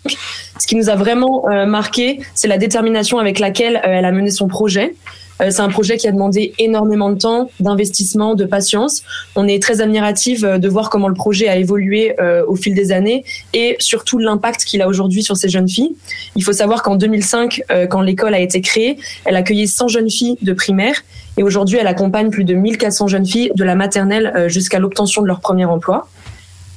Ce 0.58 0.66
qui 0.66 0.74
nous 0.74 0.90
a 0.90 0.96
vraiment 0.96 1.44
euh, 1.48 1.64
marqué, 1.64 2.18
c'est 2.34 2.48
la 2.48 2.58
détermination 2.58 3.20
avec 3.20 3.38
laquelle 3.38 3.76
euh, 3.76 3.98
elle 3.98 4.04
a 4.06 4.10
mené 4.10 4.32
son 4.32 4.48
projet. 4.48 4.96
Euh, 5.42 5.50
c'est 5.50 5.60
un 5.60 5.68
projet 5.68 5.96
qui 5.96 6.08
a 6.08 6.12
demandé 6.12 6.52
énormément 6.58 7.10
de 7.10 7.18
temps, 7.18 7.50
d'investissement, 7.60 8.34
de 8.34 8.44
patience. 8.44 9.02
On 9.36 9.48
est 9.48 9.62
très 9.62 9.80
admiratif 9.80 10.44
euh, 10.44 10.58
de 10.58 10.68
voir 10.68 10.90
comment 10.90 11.08
le 11.08 11.14
projet 11.14 11.48
a 11.48 11.56
évolué 11.56 12.14
euh, 12.20 12.44
au 12.46 12.56
fil 12.56 12.74
des 12.74 12.92
années 12.92 13.24
et 13.52 13.76
surtout 13.78 14.18
l'impact 14.18 14.64
qu'il 14.64 14.82
a 14.82 14.88
aujourd'hui 14.88 15.22
sur 15.22 15.36
ces 15.36 15.48
jeunes 15.48 15.68
filles. 15.68 15.94
Il 16.36 16.44
faut 16.44 16.52
savoir 16.52 16.82
qu'en 16.82 16.96
2005, 16.96 17.62
euh, 17.70 17.86
quand 17.86 18.00
l'école 18.00 18.34
a 18.34 18.40
été 18.40 18.60
créée, 18.60 18.98
elle 19.24 19.36
accueillait 19.36 19.66
100 19.66 19.88
jeunes 19.88 20.10
filles 20.10 20.36
de 20.42 20.52
primaire 20.52 21.02
et 21.36 21.42
aujourd'hui, 21.42 21.78
elle 21.80 21.86
accompagne 21.86 22.30
plus 22.30 22.44
de 22.44 22.54
1400 22.54 23.08
jeunes 23.08 23.26
filles 23.26 23.52
de 23.54 23.64
la 23.64 23.74
maternelle 23.74 24.48
jusqu'à 24.48 24.78
l'obtention 24.78 25.22
de 25.22 25.26
leur 25.26 25.40
premier 25.40 25.64
emploi. 25.64 26.06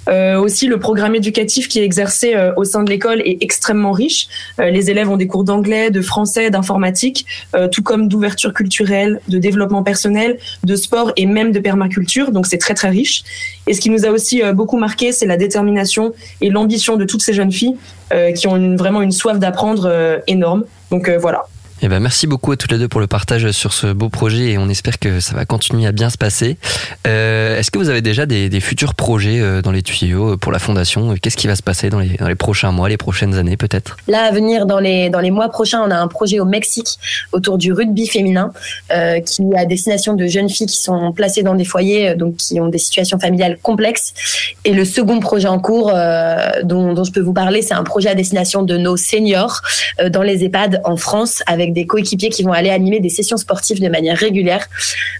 Euh, 0.07 0.39
aussi, 0.39 0.67
le 0.67 0.79
programme 0.79 1.15
éducatif 1.15 1.67
qui 1.67 1.79
est 1.79 1.83
exercé 1.83 2.35
euh, 2.35 2.53
au 2.57 2.63
sein 2.63 2.83
de 2.83 2.89
l'école 2.89 3.21
est 3.21 3.37
extrêmement 3.41 3.91
riche. 3.91 4.27
Euh, 4.59 4.69
les 4.69 4.89
élèves 4.91 5.09
ont 5.09 5.17
des 5.17 5.27
cours 5.27 5.43
d'anglais, 5.43 5.89
de 5.89 6.01
français, 6.01 6.49
d'informatique, 6.49 7.25
euh, 7.55 7.67
tout 7.67 7.81
comme 7.83 8.07
d'ouverture 8.07 8.53
culturelle, 8.53 9.19
de 9.27 9.37
développement 9.39 9.83
personnel, 9.83 10.37
de 10.63 10.75
sport 10.75 11.11
et 11.15 11.25
même 11.25 11.51
de 11.51 11.59
permaculture. 11.59 12.31
Donc, 12.31 12.45
c'est 12.45 12.57
très 12.59 12.73
très 12.75 12.89
riche. 12.89 13.23
Et 13.67 13.73
ce 13.73 13.81
qui 13.81 13.89
nous 13.89 14.05
a 14.05 14.09
aussi 14.09 14.43
euh, 14.43 14.53
beaucoup 14.53 14.77
marqué, 14.77 15.11
c'est 15.11 15.25
la 15.25 15.37
détermination 15.37 16.13
et 16.41 16.49
l'ambition 16.49 16.97
de 16.97 17.05
toutes 17.05 17.21
ces 17.21 17.33
jeunes 17.33 17.51
filles 17.51 17.75
euh, 18.13 18.31
qui 18.31 18.47
ont 18.47 18.55
une- 18.57 18.77
vraiment 18.77 19.01
une 19.01 19.11
soif 19.11 19.39
d'apprendre 19.39 20.21
énorme. 20.27 20.65
Donc 20.91 21.09
voilà. 21.09 21.45
Eh 21.81 21.89
ben, 21.89 21.99
merci 21.99 22.25
beaucoup 22.25 22.53
à 22.53 22.57
toutes 22.57 22.71
les 22.71 22.77
deux 22.77 22.87
pour 22.87 23.01
le 23.01 23.07
partage 23.07 23.51
sur 23.51 23.73
ce 23.73 23.87
beau 23.87 24.07
projet 24.07 24.51
et 24.51 24.57
on 24.57 24.69
espère 24.69 24.97
que 24.97 25.19
ça 25.19 25.35
va 25.35 25.43
continuer 25.43 25.85
à 25.85 25.91
bien 25.91 26.09
se 26.09 26.17
passer. 26.17 26.57
Euh, 27.05 27.59
Est-ce 27.59 27.69
que 27.69 27.77
vous 27.77 27.89
avez 27.89 28.01
déjà 28.01 28.25
des, 28.25 28.47
des 28.47 28.61
futurs 28.61 28.95
projets 28.95 29.41
euh, 29.41 29.61
dans 29.61 29.71
les 29.71 29.81
tuyaux 29.81 30.33
euh, 30.33 30.37
pour 30.37 30.53
la 30.53 30.59
fondation? 30.59 31.15
Qu'est-ce 31.21 31.35
qui 31.35 31.47
va 31.47 31.55
se 31.57 31.61
passer 31.61 31.89
dans 31.89 31.99
les, 31.99 32.15
dans 32.15 32.29
les 32.29 32.35
prochains 32.35 32.71
mois, 32.71 32.87
les 32.87 32.95
prochaines 32.95 33.35
années 33.35 33.57
peut-être? 33.57 33.97
Là, 34.07 34.23
à 34.23 34.31
venir 34.31 34.65
dans 34.65 34.79
les, 34.79 35.09
dans 35.09 35.19
les 35.19 35.31
mois 35.31 35.49
prochains, 35.49 35.81
on 35.85 35.91
a 35.91 35.97
un 35.97 36.07
projet 36.07 36.39
au 36.39 36.45
Mexique 36.45 36.97
autour 37.33 37.57
du 37.57 37.73
rugby 37.73 38.07
féminin 38.07 38.53
euh, 38.93 39.19
qui 39.19 39.43
est 39.43 39.57
à 39.57 39.65
destination 39.65 40.13
de 40.13 40.27
jeunes 40.27 40.49
filles 40.49 40.67
qui 40.67 40.81
sont 40.81 41.11
placées 41.11 41.43
dans 41.43 41.55
des 41.55 41.65
foyers, 41.65 42.11
euh, 42.11 42.15
donc 42.15 42.37
qui 42.37 42.59
ont 42.61 42.69
des 42.69 42.77
situations 42.77 43.19
familiales 43.19 43.57
complexes. 43.61 44.13
Et 44.63 44.71
le 44.73 44.85
second 44.85 45.19
projet 45.19 45.49
en 45.49 45.59
cours 45.59 45.91
euh, 45.93 46.37
dont, 46.63 46.93
dont 46.93 47.03
je 47.03 47.11
peux 47.11 47.21
vous 47.21 47.33
parler, 47.33 47.61
c'est 47.61 47.73
un 47.73 47.83
projet 47.83 48.07
à 48.07 48.15
destination 48.15 48.63
de 48.63 48.77
nos 48.77 48.95
seniors 48.95 49.61
dans 50.09 50.21
les 50.23 50.45
EHPAD 50.45 50.81
en 50.85 50.95
France 50.95 51.43
avec 51.47 51.64
des 51.73 51.85
coéquipiers 51.85 52.29
qui 52.29 52.43
vont 52.43 52.51
aller 52.51 52.69
animer 52.69 52.99
des 52.99 53.09
sessions 53.09 53.37
sportives 53.37 53.81
de 53.81 53.89
manière 53.89 54.17
régulière 54.17 54.67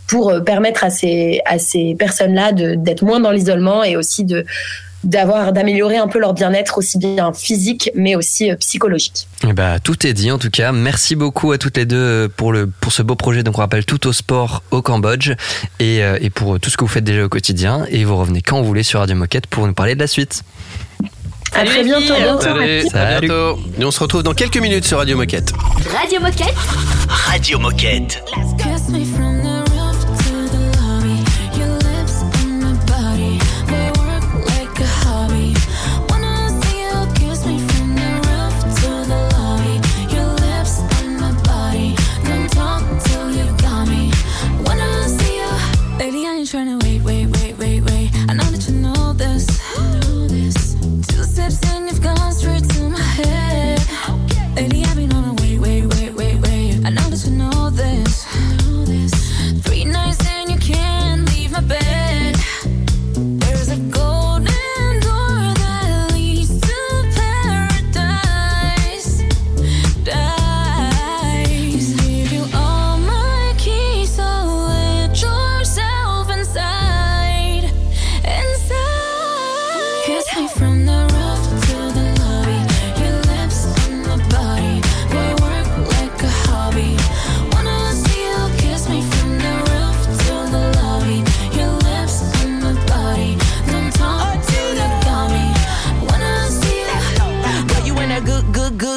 pour 0.07 0.29
euh, 0.29 0.39
permettre 0.41 0.83
à 0.83 0.89
ces, 0.89 1.41
à 1.45 1.59
ces 1.59 1.95
personnes-là 1.97 2.51
d'être 2.51 3.03
moins 3.03 3.19
dans 3.19 3.31
l'isolement 3.31 3.83
et 3.83 3.95
aussi 3.95 4.23
de 4.23 4.45
d'avoir 5.03 5.53
d'améliorer 5.53 5.97
un 5.97 6.07
peu 6.07 6.17
leur 6.17 6.33
bien-être 6.33 6.79
aussi 6.79 6.97
bien 6.97 7.31
physique 7.31 7.91
mais 7.93 8.15
aussi 8.15 8.49
euh, 8.49 8.55
psychologique. 8.55 9.27
Eh 9.47 9.53
ben, 9.53 9.77
tout 9.79 10.07
est 10.07 10.13
dit 10.13 10.31
en 10.31 10.39
tout 10.39 10.49
cas. 10.49 10.71
Merci 10.71 11.15
beaucoup 11.15 11.51
à 11.51 11.59
toutes 11.59 11.77
les 11.77 11.85
deux 11.85 11.95
euh, 11.95 12.27
pour, 12.27 12.51
le, 12.51 12.65
pour 12.65 12.91
ce 12.91 13.03
beau 13.03 13.15
projet. 13.15 13.43
Donc 13.43 13.59
on 13.59 13.61
rappelle 13.61 13.85
tout 13.85 14.07
au 14.07 14.13
sport 14.13 14.63
au 14.71 14.81
Cambodge 14.81 15.33
et, 15.79 15.99
et 15.99 16.29
pour 16.31 16.59
tout 16.59 16.71
ce 16.71 16.77
que 16.77 16.83
vous 16.83 16.89
faites 16.89 17.03
déjà 17.03 17.23
au 17.23 17.29
quotidien. 17.29 17.85
Et 17.91 18.03
vous 18.03 18.17
revenez 18.17 18.41
quand 18.41 18.59
vous 18.59 18.65
voulez 18.65 18.81
sur 18.81 18.99
Radio 18.99 19.15
Moquette 19.15 19.45
pour 19.45 19.67
nous 19.67 19.73
parler 19.73 19.93
de 19.93 19.99
la 19.99 20.07
suite. 20.07 20.41
À 21.53 21.63
très 21.63 21.83
bientôt. 21.83 22.41
Salut, 22.41 22.87
à 22.93 23.19
bientôt. 23.19 23.59
Et 23.79 23.85
on 23.85 23.91
se 23.91 23.99
retrouve 23.99 24.23
dans 24.23 24.33
quelques 24.33 24.57
minutes 24.57 24.85
sur 24.85 24.97
Radio 24.97 25.17
Moquette. 25.17 25.53
Radio 25.91 26.19
Moquette. 26.19 26.55
Radio 27.07 27.59
Moquette. 27.59 28.23
Kiss 28.57 28.89
me 28.89 29.05
from 29.05 29.41
the 29.41 29.63
roof 29.71 29.95
to 46.57 46.84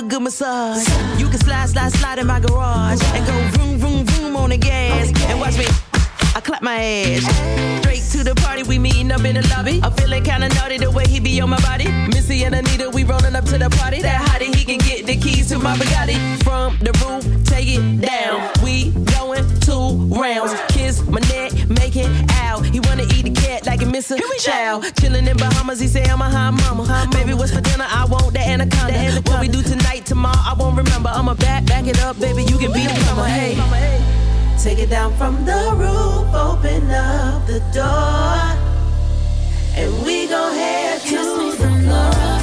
good, 0.09 0.23
massage. 0.23 0.89
You 1.21 1.29
can 1.29 1.39
slide, 1.39 1.69
slide, 1.69 1.93
slide 1.93 2.19
in 2.19 2.27
my 2.27 2.41
garage 2.41 3.03
and 3.15 3.27
go 3.27 3.33
vroom, 3.59 3.79
vroom, 3.79 4.05
vroom 4.07 4.37
on 4.37 4.51
the 4.51 4.57
gas. 4.57 5.13
And 5.29 5.39
watch 5.39 5.59
me, 5.59 5.67
I 6.35 6.41
clap 6.41 6.63
my 6.63 6.81
ass. 6.81 7.25
Straight 7.81 8.03
to 8.13 8.25
the 8.25 8.35
party, 8.37 8.63
we 8.63 8.79
meeting 8.79 9.13
up 9.13 9.25
in 9.25 9.35
the 9.35 9.47
lobby. 9.49 9.81
I'm 9.83 9.93
feeling 9.93 10.25
kinda 10.25 10.49
naughty 10.49 10.79
the 10.79 10.91
way 10.91 11.07
he 11.07 11.21
be 11.21 11.41
on 11.41 11.51
my 11.51 11.61
body. 11.61 11.89
Missy 12.09 12.45
and 12.45 12.55
Anita, 12.55 12.91
we 12.91 13.05
rolling 13.05 13.37
up 13.37 13.45
to 13.47 13.59
the 13.59 13.69
party. 13.71 14.01
That 14.03 14.21
hottie, 14.23 14.55
he 14.55 14.65
can 14.65 14.79
get 14.79 15.07
the 15.07 15.17
keys 15.17 15.49
to 15.51 15.59
my 15.59 15.77
Bugatti. 15.77 16.43
From 16.43 16.79
the 16.79 16.93
roof, 17.05 17.25
take 17.45 17.69
it 17.69 18.01
down. 18.01 18.51
We 18.65 18.91
going 19.17 19.45
two 19.61 20.09
rounds. 20.21 20.55
Kiss 20.69 21.05
my 21.07 21.21
neck, 21.21 21.53
make 21.69 21.97
it 21.97 22.09
out. 22.43 22.65
He 22.65 22.81
wanna 22.81 23.05
eat 23.15 23.25
the 23.25 23.31
cat 23.31 23.67
like 23.67 23.83
a 23.83 23.85
Mr. 23.85 24.19
Chow. 24.39 24.81
Chillin' 24.99 25.29
in 25.29 25.37
Bahamas, 25.37 25.81
he 25.81 25.89
say 25.89 26.05
I'm 26.05 26.23
a 26.23 26.31
high 26.31 26.51
mama. 26.51 26.85
High 26.85 27.05
mama. 27.05 27.17
Baby, 27.17 27.35
what's 27.35 27.53
for 27.53 27.61
dinner? 27.61 27.87
I 27.89 28.07
want 28.07 28.33
the 28.33 28.41
anaconda. 28.41 29.21
What 29.27 29.41
we 29.41 29.49
do 29.49 29.63
tonight, 29.63 29.98
I'ma 31.19 31.35
back, 31.35 31.67
back 31.67 31.89
it 31.89 31.99
up, 32.05 32.21
baby. 32.21 32.45
You 32.45 32.59
can 32.59 32.73
be 32.73 32.85
the 32.85 32.95
plumber. 32.95 33.25
Hey, 33.25 33.57
take 34.57 34.79
it 34.79 34.89
down 34.89 35.13
from 35.17 35.45
the 35.45 35.75
roof, 35.75 36.33
open 36.33 36.89
up 36.93 37.45
the 37.45 37.59
door, 37.75 38.39
and 39.75 40.07
we 40.07 40.29
gon' 40.29 40.55
head 40.55 41.01
to 41.01 41.09
Kiss 41.09 41.57
from 41.57 41.83
the 41.83 41.89
roof 41.89 42.38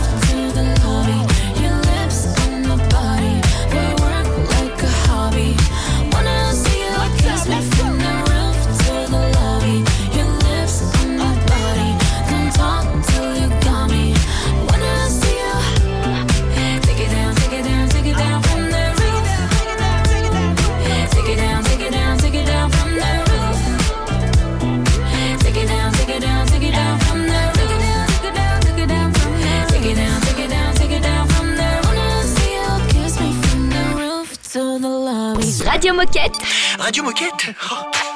Moquette. 35.96 36.36
Radio 36.80 37.04
Moquette. 37.04 37.56
Oh, 37.72 37.76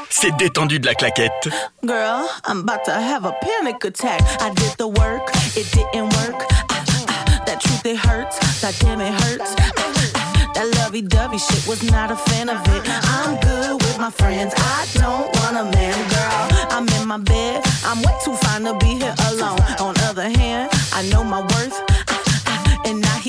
C'est 0.09 0.35
détendu 0.37 0.79
de 0.79 0.85
la 0.85 0.95
claquette. 0.95 1.49
Girl, 1.85 2.27
I'm 2.45 2.59
about 2.61 2.83
to 2.85 2.91
have 2.91 3.25
a 3.25 3.31
panic 3.41 3.83
attack. 3.85 4.21
I 4.41 4.49
did 4.53 4.75
the 4.77 4.87
work, 4.87 5.29
it 5.55 5.71
didn't 5.71 6.09
work. 6.17 6.45
Ah, 6.71 6.83
ah, 7.07 7.43
that 7.45 7.61
truth, 7.61 7.85
it 7.85 7.97
hurts. 7.97 8.37
That 8.61 8.75
damn, 8.79 8.99
it 9.01 9.13
hurts. 9.13 9.55
Ah, 9.59 9.71
ah, 9.77 10.51
that 10.55 10.67
lovey 10.77 11.01
dovey 11.01 11.37
shit 11.37 11.65
was 11.67 11.81
not 11.83 12.11
a 12.11 12.15
fan 12.17 12.49
of 12.49 12.59
it. 12.67 12.83
I'm 13.15 13.39
good 13.39 13.81
with 13.81 13.97
my 13.99 14.09
friends. 14.11 14.53
I 14.57 14.85
don't 14.95 15.27
want 15.39 15.57
a 15.57 15.63
man, 15.77 15.97
girl. 16.09 16.67
I'm 16.71 16.87
in 17.01 17.07
my 17.07 17.17
bed. 17.17 17.61
I'm 17.85 18.01
way 18.01 18.13
too 18.25 18.35
fine 18.35 18.63
to 18.65 18.73
be 18.77 18.95
here 18.99 19.15
alone. 19.29 19.59
On 19.79 19.95
other 20.09 20.29
hand, 20.29 20.69
I 20.93 21.03
know 21.09 21.23
my 21.23 21.41
worth. 21.41 21.79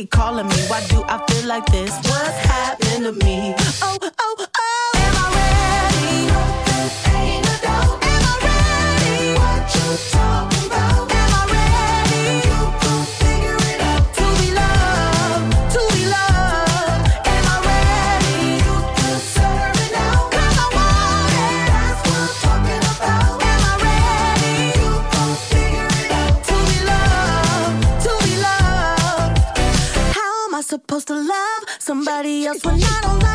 He 0.01 0.07
calling 0.07 0.48
me. 0.48 0.55
Why 0.68 0.80
do 0.86 1.05
I 1.07 1.22
feel 1.26 1.46
like 1.46 1.66
this? 1.66 1.94
What's 2.09 2.38
happened 2.46 3.05
to 3.05 3.12
me? 3.22 3.55
Oh, 3.82 3.98
oh, 4.18 4.46
somebody 32.20 32.46
else 32.46 32.62
when 32.66 32.74
I 32.82 33.00
don't 33.00 33.18
like 33.20 33.30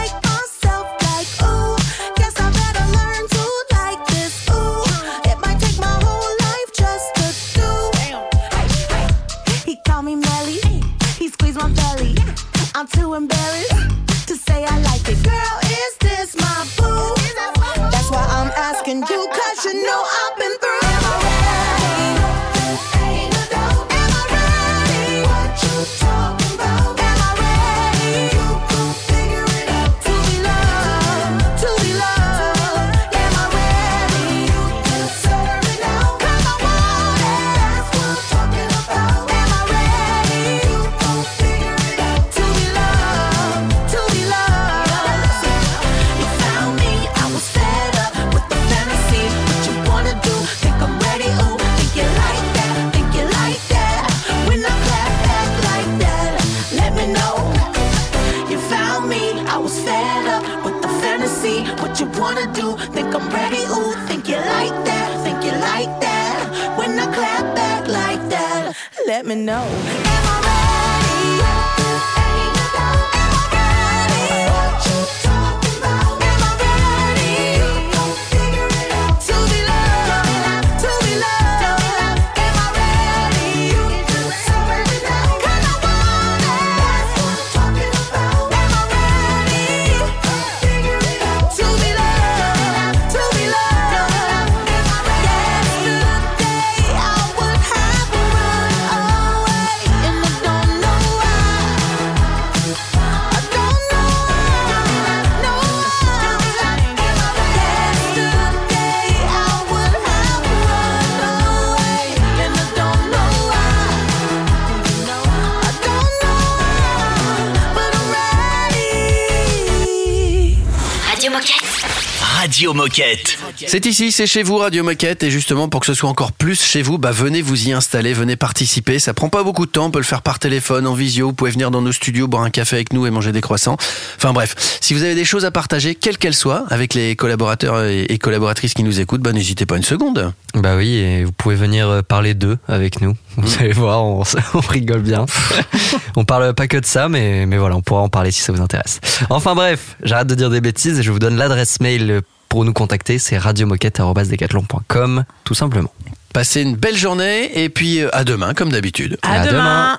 Radio 122.55 122.73
Moquette. 122.73 123.44
C'est 123.55 123.85
ici, 123.85 124.11
c'est 124.11 124.27
chez 124.27 124.43
vous, 124.43 124.57
Radio 124.57 124.83
Moquette. 124.83 125.23
Et 125.23 125.31
justement, 125.31 125.69
pour 125.69 125.81
que 125.81 125.87
ce 125.87 125.93
soit 125.93 126.09
encore 126.09 126.31
plus 126.31 126.63
chez 126.63 126.81
vous, 126.81 126.97
bah, 126.97 127.11
venez 127.11 127.41
vous 127.41 127.67
y 127.67 127.73
installer, 127.73 128.13
venez 128.13 128.35
participer. 128.35 128.99
Ça 128.99 129.13
prend 129.13 129.29
pas 129.29 129.43
beaucoup 129.43 129.65
de 129.65 129.71
temps. 129.71 129.85
On 129.85 129.91
peut 129.91 129.99
le 129.99 130.05
faire 130.05 130.21
par 130.21 130.39
téléphone, 130.39 130.87
en 130.87 130.93
visio. 130.93 131.27
Vous 131.27 131.33
pouvez 131.33 131.51
venir 131.51 131.71
dans 131.71 131.81
nos 131.81 131.91
studios, 131.91 132.27
boire 132.27 132.43
un 132.43 132.49
café 132.49 132.77
avec 132.77 132.93
nous 132.93 133.05
et 133.05 133.11
manger 133.11 133.31
des 133.31 133.41
croissants. 133.41 133.77
Enfin 134.15 134.33
bref, 134.33 134.55
si 134.81 134.93
vous 134.93 135.03
avez 135.03 135.15
des 135.15 135.25
choses 135.25 135.45
à 135.45 135.51
partager, 135.51 135.95
quelles 135.95 136.17
qu'elles 136.17 136.33
soient, 136.33 136.65
avec 136.69 136.93
les 136.93 137.15
collaborateurs 137.15 137.83
et 137.83 138.05
et 138.09 138.17
collaboratrices 138.17 138.73
qui 138.73 138.83
nous 138.83 138.99
écoutent, 138.99 139.21
bah, 139.21 139.33
n'hésitez 139.33 139.65
pas 139.65 139.77
une 139.77 139.83
seconde. 139.83 140.33
Bah 140.53 140.75
oui, 140.77 140.95
et 140.95 141.23
vous 141.25 141.31
pouvez 141.31 141.55
venir 141.55 141.89
euh, 141.89 142.01
parler 142.01 142.33
d'eux 142.33 142.57
avec 142.67 143.01
nous. 143.01 143.15
Vous 143.37 143.57
allez 143.59 143.73
voir, 143.73 144.03
on, 144.03 144.23
on 144.53 144.59
rigole 144.59 145.01
bien. 145.01 145.25
on 146.15 146.23
parle 146.25 146.53
pas 146.53 146.67
que 146.67 146.77
de 146.77 146.85
ça, 146.85 147.09
mais, 147.09 147.45
mais 147.45 147.57
voilà, 147.57 147.75
on 147.75 147.81
pourra 147.81 148.01
en 148.01 148.09
parler 148.09 148.31
si 148.31 148.41
ça 148.41 148.53
vous 148.53 148.61
intéresse. 148.61 148.99
Enfin 149.29 149.55
bref, 149.55 149.97
j'arrête 150.03 150.27
de 150.27 150.35
dire 150.35 150.49
des 150.49 150.61
bêtises 150.61 150.99
et 150.99 151.03
je 151.03 151.11
vous 151.11 151.19
donne 151.19 151.35
l'adresse 151.35 151.79
mail 151.81 152.21
pour 152.47 152.63
nous 152.63 152.73
contacter. 152.73 153.19
C'est 153.19 153.37
radiomoquette.com, 153.45 155.23
tout 155.43 155.53
simplement. 155.53 155.91
Passez 156.33 156.61
une 156.63 156.75
belle 156.75 156.97
journée 156.97 157.63
et 157.63 157.69
puis 157.69 158.01
euh, 158.01 158.09
à 158.11 158.23
demain, 158.23 158.53
comme 158.53 158.71
d'habitude. 158.71 159.17
À, 159.21 159.45
demain. 159.45 159.97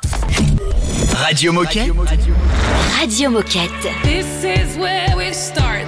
Radio 1.15 1.53
Moquette. 1.53 1.93
Radio 2.99 3.31
Moquette. 3.31 3.71
This 4.03 4.27
is 4.43 4.77
where 4.79 5.17
we 5.17 5.33
start. 5.33 5.86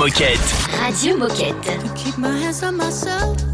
Moquette. 0.00 0.40
Radio 0.80 1.14
Moquette. 1.14 1.94
Keep 1.94 2.16
my 2.16 2.30
hands 2.30 2.62
on 2.62 2.78
myself. 2.78 3.49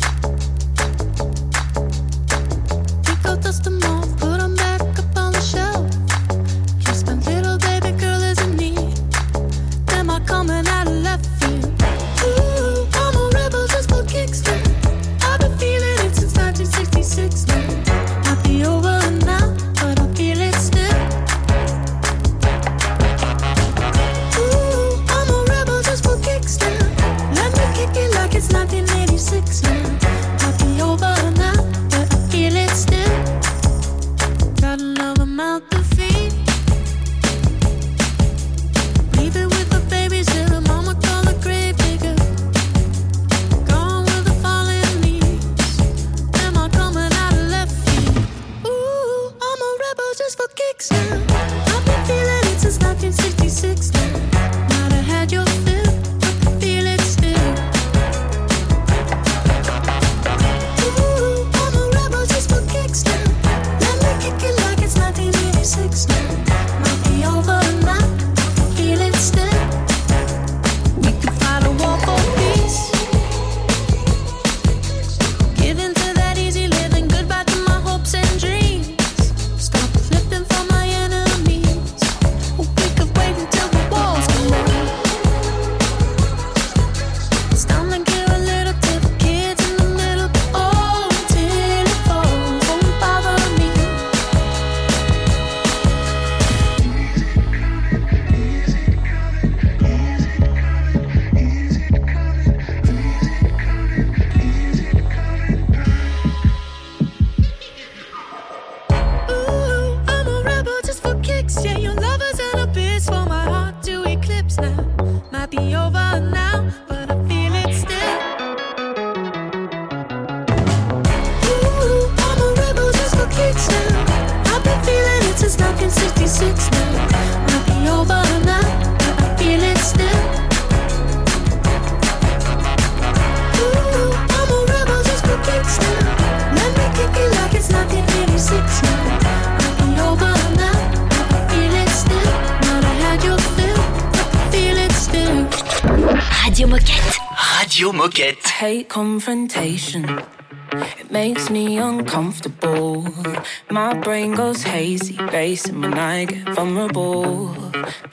When 155.55 155.94
I 155.94 156.24
get 156.24 156.55
vulnerable. 156.57 157.55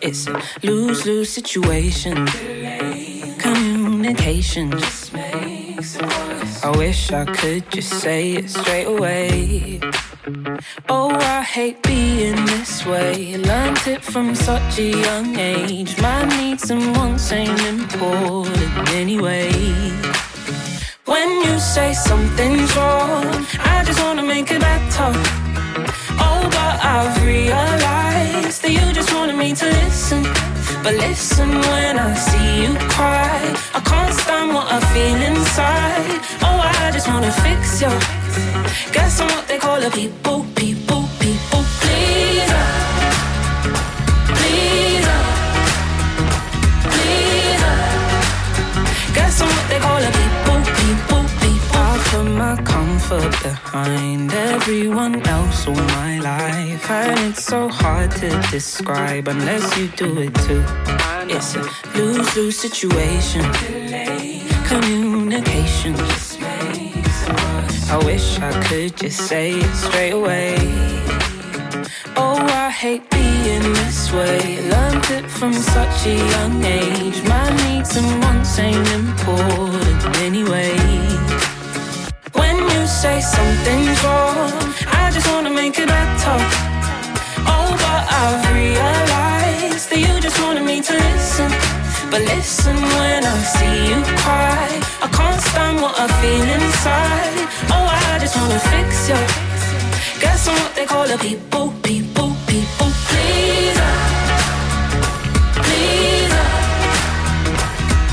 It's 0.01 0.27
a 0.27 0.39
lose 0.61 1.03
lose 1.07 1.29
situation. 1.29 2.27
Communication 3.39 4.69
just 4.69 5.13
makes. 5.13 5.97
I 6.63 6.69
wish 6.77 7.11
I 7.11 7.25
could 7.25 7.71
just 7.71 7.91
say 8.01 8.33
it 8.33 8.49
straight 8.51 8.85
away. 8.85 9.79
Oh, 10.89 11.09
I 11.09 11.41
hate 11.41 11.81
being 11.81 12.45
this 12.45 12.85
way. 12.85 13.35
Learned 13.37 13.87
it 13.87 14.03
from 14.03 14.35
such 14.35 14.77
a 14.77 14.89
young 15.07 15.35
age. 15.39 15.99
My 15.99 16.25
needs 16.37 16.69
and 16.69 16.95
wants 16.95 17.31
ain't 17.31 17.61
important 17.61 18.89
anyway. 18.89 19.51
When 21.05 21.29
you 21.45 21.57
say 21.59 21.93
something's 21.93 22.75
wrong, 22.75 23.25
I 23.59 23.83
just 23.87 23.99
wanna 24.03 24.23
make 24.23 24.51
it 24.51 24.61
better. 24.61 25.42
I've 26.81 27.23
realized 27.23 28.61
that 28.63 28.71
you 28.71 28.93
just 28.93 29.13
wanted 29.13 29.35
me 29.35 29.53
to 29.53 29.65
listen. 29.65 30.23
But 30.83 30.95
listen 30.95 31.49
when 31.49 31.99
I 31.99 32.13
see 32.13 32.63
you 32.63 32.73
cry. 32.95 33.39
I 33.73 33.79
can't 33.79 34.13
stand 34.13 34.53
what 34.53 34.67
I 34.71 34.79
feel 34.93 35.19
inside. 35.31 36.19
Oh, 36.41 36.59
I 36.85 36.91
just 36.91 37.07
wanna 37.07 37.31
fix 37.45 37.81
you. 37.81 37.93
Guess 38.91 39.21
I'm 39.21 39.27
what 39.27 39.47
they 39.47 39.57
call 39.57 39.81
a 39.81 39.89
people, 39.89 40.45
people, 40.55 41.03
people. 41.19 41.63
Pleaser. 41.81 42.72
Comfort 52.57 53.31
behind 53.41 54.33
everyone 54.33 55.15
else 55.27 55.67
all 55.67 55.75
my 55.75 56.19
life. 56.19 56.89
And 56.89 57.19
it's 57.31 57.43
so 57.43 57.67
hard 57.67 58.11
to 58.11 58.29
describe 58.51 59.27
unless 59.27 59.77
you 59.77 59.87
do 59.89 60.19
it 60.19 60.35
too. 60.45 60.63
It's 61.29 61.55
a 61.55 61.63
lose 61.97 62.35
lose 62.35 62.57
situation. 62.57 63.43
Communication 64.65 65.95
just 65.95 66.39
makes. 66.41 67.29
I 67.89 67.97
wish 68.05 68.39
I 68.39 68.51
could 68.63 68.97
just 68.97 69.27
say 69.27 69.51
it 69.51 69.75
straight 69.75 70.11
away. 70.11 70.55
Oh, 72.15 72.39
I 72.65 72.69
hate 72.69 73.09
being 73.09 73.63
this 73.73 74.11
way. 74.11 74.61
Learned 74.69 75.05
it 75.11 75.29
from 75.29 75.53
such 75.53 76.05
a 76.05 76.15
young 76.35 76.63
age. 76.63 77.21
My 77.23 77.47
needs 77.63 77.95
and 77.95 78.23
wants 78.23 78.59
ain't 78.59 78.87
important 78.91 80.17
anyway. 80.17 80.75
When 82.33 82.57
you 82.57 82.87
say 82.87 83.21
something's 83.21 84.03
wrong, 84.03 84.51
I 84.87 85.11
just 85.13 85.27
wanna 85.31 85.49
make 85.49 85.77
it 85.79 85.87
better. 85.87 86.37
Oh, 87.53 87.69
but 87.83 88.03
I've 88.21 88.43
realized 88.53 89.89
that 89.89 89.99
you 90.05 90.19
just 90.19 90.39
wanted 90.41 90.63
me 90.63 90.81
to 90.81 90.93
listen. 90.93 91.49
But 92.11 92.21
listen 92.21 92.75
when 92.97 93.23
I 93.25 93.37
see 93.55 93.75
you 93.89 93.99
cry. 94.23 94.67
I 95.05 95.07
can't 95.17 95.41
stand 95.41 95.81
what 95.81 95.95
I 95.99 96.07
feel 96.21 96.47
inside. 96.57 97.47
Oh, 97.75 97.85
I 97.89 98.19
just 98.19 98.35
wanna 98.35 98.59
fix 98.73 99.09
you. 99.09 99.19
Guess 100.21 100.47
I'm 100.47 100.55
what 100.63 100.73
they 100.75 100.85
call 100.85 101.09
a 101.09 101.17
people, 101.17 101.73
people, 101.83 102.29
people 102.47 102.89
pleaser. 103.09 103.93
Pleaser. 105.65 106.47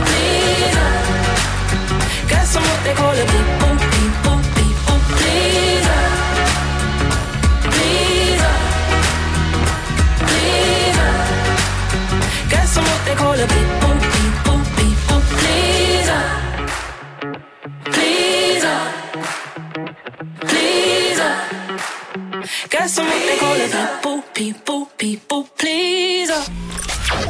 Pleaser. 0.06 0.90
Guess 2.30 2.56
I'm 2.56 2.62
what 2.70 2.80
they 2.84 2.94
call 3.00 3.16
a 3.22 3.26
people, 3.34 3.89
What 13.10 13.16
they 13.16 13.46
call. 13.46 13.50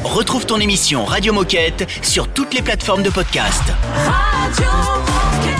Retrouve 0.04 0.44
ton 0.44 0.60
émission 0.60 1.04
Radio 1.04 1.32
Moquette 1.32 1.88
sur 2.02 2.28
toutes 2.28 2.52
les 2.52 2.62
plateformes 2.62 3.02
de 3.02 3.10
podcast. 3.10 3.62
Radio 4.04 5.59